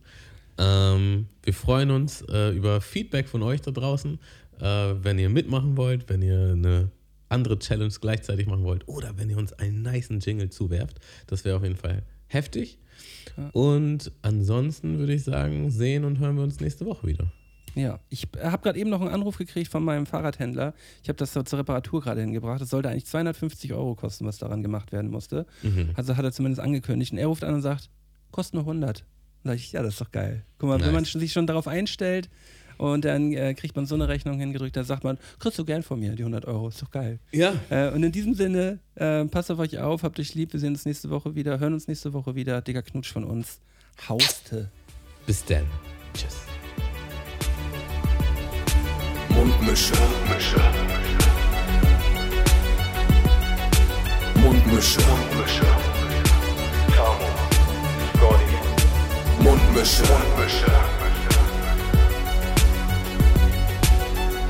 [0.58, 4.18] Ähm, wir freuen uns äh, über Feedback von euch da draußen.
[4.60, 6.90] Äh, wenn ihr mitmachen wollt, wenn ihr eine
[7.28, 10.98] andere Challenge gleichzeitig machen wollt oder wenn ihr uns einen niceen Jingle zuwerft.
[11.26, 12.78] Das wäre auf jeden Fall heftig.
[13.52, 17.30] Und ansonsten würde ich sagen, sehen und hören wir uns nächste Woche wieder.
[17.74, 20.74] Ja, ich habe gerade eben noch einen Anruf gekriegt von meinem Fahrradhändler.
[21.02, 22.60] Ich habe das zur Reparatur gerade hingebracht.
[22.60, 25.46] Das sollte eigentlich 250 Euro kosten, was daran gemacht werden musste.
[25.94, 27.12] Also hat er zumindest angekündigt.
[27.12, 27.90] Und er ruft an und sagt,
[28.32, 29.04] kostet nur 100.
[29.44, 30.44] Da sage ich, ja, das ist doch geil.
[30.58, 31.12] Guck mal, wenn man Nice.
[31.12, 32.28] sich schon darauf einstellt
[32.78, 35.82] und dann äh, kriegt man so eine Rechnung hingedrückt, dann sagt man, kriegst du gern
[35.82, 36.68] von mir, die 100 Euro.
[36.68, 37.18] Ist doch geil.
[37.32, 37.52] Ja.
[37.70, 40.52] Äh, und in diesem Sinne, äh, passt auf euch auf, habt euch lieb.
[40.52, 42.62] Wir sehen uns nächste Woche wieder, hören uns nächste Woche wieder.
[42.62, 43.60] Dicker Knutsch von uns.
[44.08, 44.70] Hauste.
[45.26, 45.66] Bis dann.
[46.14, 46.36] Tschüss.
[49.30, 49.92] Mundmische.
[49.94, 50.60] Mundmische.
[54.36, 55.00] Mundmische.
[55.00, 55.66] Mundmische.
[56.94, 57.28] Tamo.
[58.14, 59.42] Scotty.
[59.42, 60.02] Mundmische.
[60.02, 61.07] Mundmische.